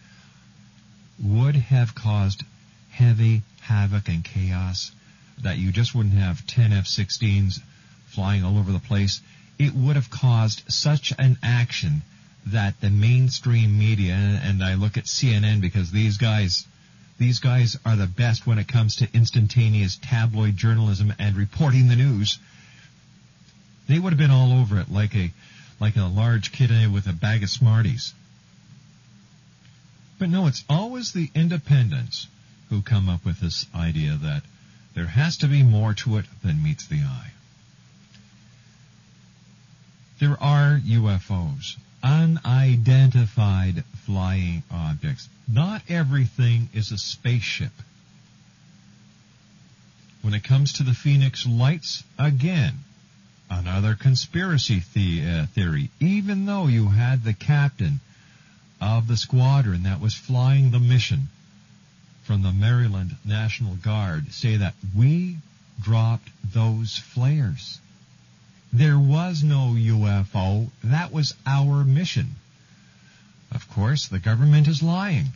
would 1.23 1.55
have 1.55 1.95
caused 1.95 2.43
heavy 2.91 3.41
havoc 3.61 4.07
and 4.07 4.23
chaos 4.23 4.91
that 5.43 5.57
you 5.57 5.71
just 5.71 5.95
wouldn't 5.95 6.15
have 6.15 6.45
10 6.47 6.73
F-16s 6.73 7.59
flying 8.07 8.43
all 8.43 8.57
over 8.57 8.71
the 8.71 8.79
place. 8.79 9.21
It 9.57 9.73
would 9.73 9.95
have 9.95 10.09
caused 10.09 10.63
such 10.71 11.13
an 11.17 11.37
action 11.43 12.01
that 12.47 12.79
the 12.81 12.89
mainstream 12.89 13.77
media, 13.77 14.13
and 14.13 14.63
I 14.63 14.75
look 14.75 14.97
at 14.97 15.05
CNN 15.05 15.61
because 15.61 15.91
these 15.91 16.17
guys, 16.17 16.65
these 17.17 17.39
guys 17.39 17.77
are 17.85 17.95
the 17.95 18.07
best 18.07 18.47
when 18.47 18.57
it 18.57 18.67
comes 18.67 18.97
to 18.97 19.09
instantaneous 19.13 19.97
tabloid 20.01 20.57
journalism 20.57 21.13
and 21.19 21.35
reporting 21.35 21.87
the 21.87 21.95
news. 21.95 22.39
They 23.87 23.99
would 23.99 24.13
have 24.13 24.19
been 24.19 24.31
all 24.31 24.53
over 24.53 24.79
it 24.79 24.91
like 24.91 25.15
a, 25.15 25.31
like 25.79 25.95
a 25.95 26.05
large 26.05 26.51
kid 26.51 26.69
with 26.91 27.07
a 27.07 27.13
bag 27.13 27.43
of 27.43 27.49
Smarties. 27.49 28.13
But 30.19 30.29
no, 30.29 30.47
it's 30.47 30.65
always 30.69 31.13
the 31.13 31.31
independents 31.33 32.27
who 32.69 32.81
come 32.81 33.07
up 33.07 33.25
with 33.25 33.39
this 33.39 33.65
idea 33.73 34.15
that 34.21 34.43
there 34.93 35.07
has 35.07 35.37
to 35.37 35.47
be 35.47 35.63
more 35.63 35.93
to 35.93 36.17
it 36.17 36.25
than 36.43 36.61
meets 36.61 36.85
the 36.85 36.99
eye. 36.99 37.31
There 40.19 40.41
are 40.43 40.77
UFOs, 40.77 41.77
unidentified 42.03 43.85
flying 44.05 44.63
objects. 44.69 45.29
Not 45.47 45.83
everything 45.87 46.67
is 46.73 46.91
a 46.91 46.97
spaceship. 46.97 47.71
When 50.21 50.33
it 50.33 50.43
comes 50.43 50.73
to 50.73 50.83
the 50.83 50.93
Phoenix 50.93 51.45
Lights, 51.45 52.03
again, 52.17 52.79
another 53.49 53.95
conspiracy 53.95 54.83
the- 54.93 55.25
uh, 55.25 55.45
theory. 55.45 55.89
Even 56.01 56.45
though 56.45 56.67
you 56.67 56.89
had 56.89 57.23
the 57.23 57.33
captain 57.33 58.01
of 58.81 59.07
the 59.07 59.17
squadron 59.17 59.83
that 59.83 59.99
was 59.99 60.13
flying 60.13 60.71
the 60.71 60.79
mission 60.79 61.29
from 62.23 62.43
the 62.43 62.51
Maryland 62.51 63.15
National 63.25 63.75
Guard 63.75 64.31
say 64.31 64.57
that 64.57 64.75
we 64.95 65.37
dropped 65.81 66.29
those 66.53 66.97
flares. 66.97 67.79
There 68.71 68.99
was 68.99 69.43
no 69.43 69.73
UFO. 69.75 70.69
That 70.83 71.11
was 71.11 71.33
our 71.45 71.83
mission. 71.83 72.35
Of 73.51 73.67
course, 73.71 74.07
the 74.07 74.19
government 74.19 74.67
is 74.67 74.83
lying. 74.83 75.27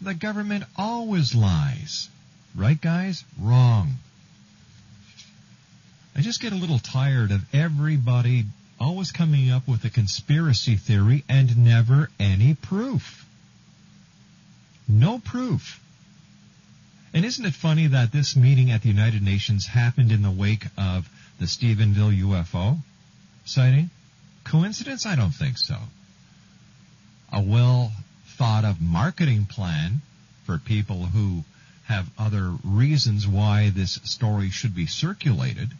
The 0.00 0.14
government 0.14 0.64
always 0.76 1.34
lies. 1.34 2.08
Right, 2.54 2.80
guys? 2.80 3.24
Wrong. 3.38 3.96
I 6.16 6.20
just 6.20 6.40
get 6.40 6.52
a 6.52 6.56
little 6.56 6.78
tired 6.78 7.30
of 7.30 7.42
everybody 7.54 8.46
always 8.82 9.12
coming 9.12 9.50
up 9.50 9.68
with 9.68 9.84
a 9.84 9.90
conspiracy 9.90 10.74
theory 10.74 11.24
and 11.28 11.56
never 11.56 12.10
any 12.18 12.54
proof. 12.54 13.24
No 14.88 15.20
proof. 15.20 15.80
And 17.14 17.24
isn't 17.24 17.44
it 17.44 17.54
funny 17.54 17.86
that 17.88 18.10
this 18.10 18.34
meeting 18.34 18.70
at 18.70 18.82
the 18.82 18.88
United 18.88 19.22
Nations 19.22 19.66
happened 19.66 20.10
in 20.10 20.22
the 20.22 20.30
wake 20.30 20.64
of 20.76 21.08
the 21.38 21.46
Stephenville 21.46 22.18
UFO 22.22 22.78
sighting? 23.44 23.90
Coincidence? 24.44 25.06
I 25.06 25.14
don't 25.14 25.30
think 25.30 25.58
so. 25.58 25.76
A 27.32 27.40
well 27.40 27.92
thought 28.36 28.64
of 28.64 28.80
marketing 28.80 29.46
plan 29.46 30.02
for 30.44 30.58
people 30.58 31.06
who 31.06 31.44
have 31.84 32.10
other 32.18 32.52
reasons 32.64 33.28
why 33.28 33.70
this 33.70 34.00
story 34.04 34.50
should 34.50 34.74
be 34.74 34.86
circulated. 34.86 35.70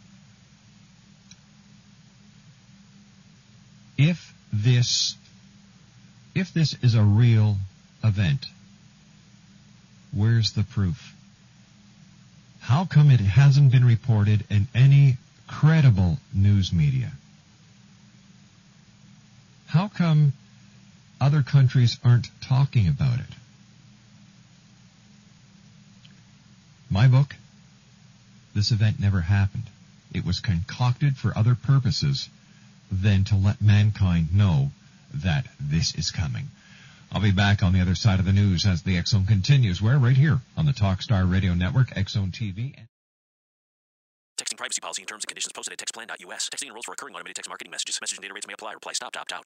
If 3.97 4.33
this 4.51 5.15
if 6.35 6.53
this 6.53 6.75
is 6.81 6.95
a 6.95 7.03
real 7.03 7.57
event, 8.03 8.45
where's 10.11 10.53
the 10.53 10.63
proof? 10.63 11.13
How 12.59 12.85
come 12.85 13.11
it 13.11 13.19
hasn't 13.19 13.71
been 13.71 13.85
reported 13.85 14.45
in 14.49 14.67
any 14.73 15.17
credible 15.47 16.17
news 16.33 16.73
media? 16.73 17.11
How 19.67 19.89
come 19.89 20.33
other 21.19 21.43
countries 21.43 21.99
aren't 22.03 22.29
talking 22.41 22.87
about 22.87 23.19
it? 23.19 23.25
My 26.89 27.07
book, 27.07 27.35
this 28.55 28.71
event 28.71 28.99
never 28.99 29.21
happened. 29.21 29.63
It 30.13 30.25
was 30.25 30.39
concocted 30.39 31.17
for 31.17 31.37
other 31.37 31.55
purposes 31.55 32.29
than 33.01 33.23
to 33.25 33.35
let 33.35 33.61
mankind 33.61 34.33
know 34.33 34.71
that 35.13 35.45
this 35.59 35.95
is 35.95 36.11
coming. 36.11 36.45
I'll 37.11 37.21
be 37.21 37.31
back 37.31 37.61
on 37.61 37.73
the 37.73 37.81
other 37.81 37.95
side 37.95 38.19
of 38.19 38.25
the 38.25 38.33
news 38.33 38.65
as 38.65 38.81
the 38.81 39.01
Zone 39.05 39.25
continues. 39.25 39.81
We're 39.81 39.97
right 39.97 40.17
here 40.17 40.39
on 40.57 40.65
the 40.65 40.71
Talkstar 40.71 41.29
Radio 41.29 41.53
Network, 41.53 41.89
Zone 42.09 42.31
TV. 42.31 42.75
Texting 44.37 44.57
privacy 44.57 44.81
policy 44.81 45.03
and 45.03 45.07
terms 45.07 45.23
and 45.23 45.27
conditions 45.27 45.53
posted 45.53 45.73
at 45.73 45.79
textplan.us. 45.79 46.49
Texting 46.49 46.67
enrolls 46.67 46.85
for 46.85 46.91
recurring 46.91 47.13
automated 47.13 47.35
text 47.35 47.49
marketing 47.49 47.69
messages. 47.69 47.99
Message 48.01 48.17
and 48.17 48.23
data 48.23 48.33
rates 48.33 48.47
may 48.47 48.53
apply. 48.53 48.73
Reply 48.73 48.93
stop 48.93 49.13
to 49.13 49.19
opt 49.19 49.31
out. 49.31 49.45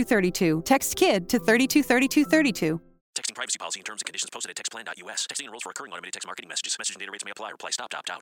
Text 0.63 0.95
KID 0.95 1.29
to 1.29 1.39
323232. 1.39 2.79
Texting 3.13 3.35
privacy 3.35 3.57
policy 3.59 3.79
and 3.79 3.85
terms 3.85 4.01
and 4.01 4.05
conditions 4.05 4.29
posted 4.29 4.51
at 4.51 4.55
textplan.us. 4.55 5.27
Texting 5.27 5.45
enrolls 5.45 5.63
for 5.63 5.69
recurring 5.69 5.91
automated 5.91 6.13
text 6.13 6.27
marketing 6.27 6.49
messages. 6.49 6.77
Message 6.79 6.95
and 6.95 7.01
data 7.01 7.11
rates 7.11 7.25
may 7.25 7.31
apply. 7.31 7.51
Reply 7.51 7.69
stop 7.71 7.89
to 7.89 7.97
opt 7.97 8.09
out. 8.09 8.21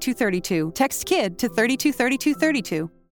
Text 0.73 1.05
KID 1.05 1.37
to 1.37 1.47
323232. 1.47 3.00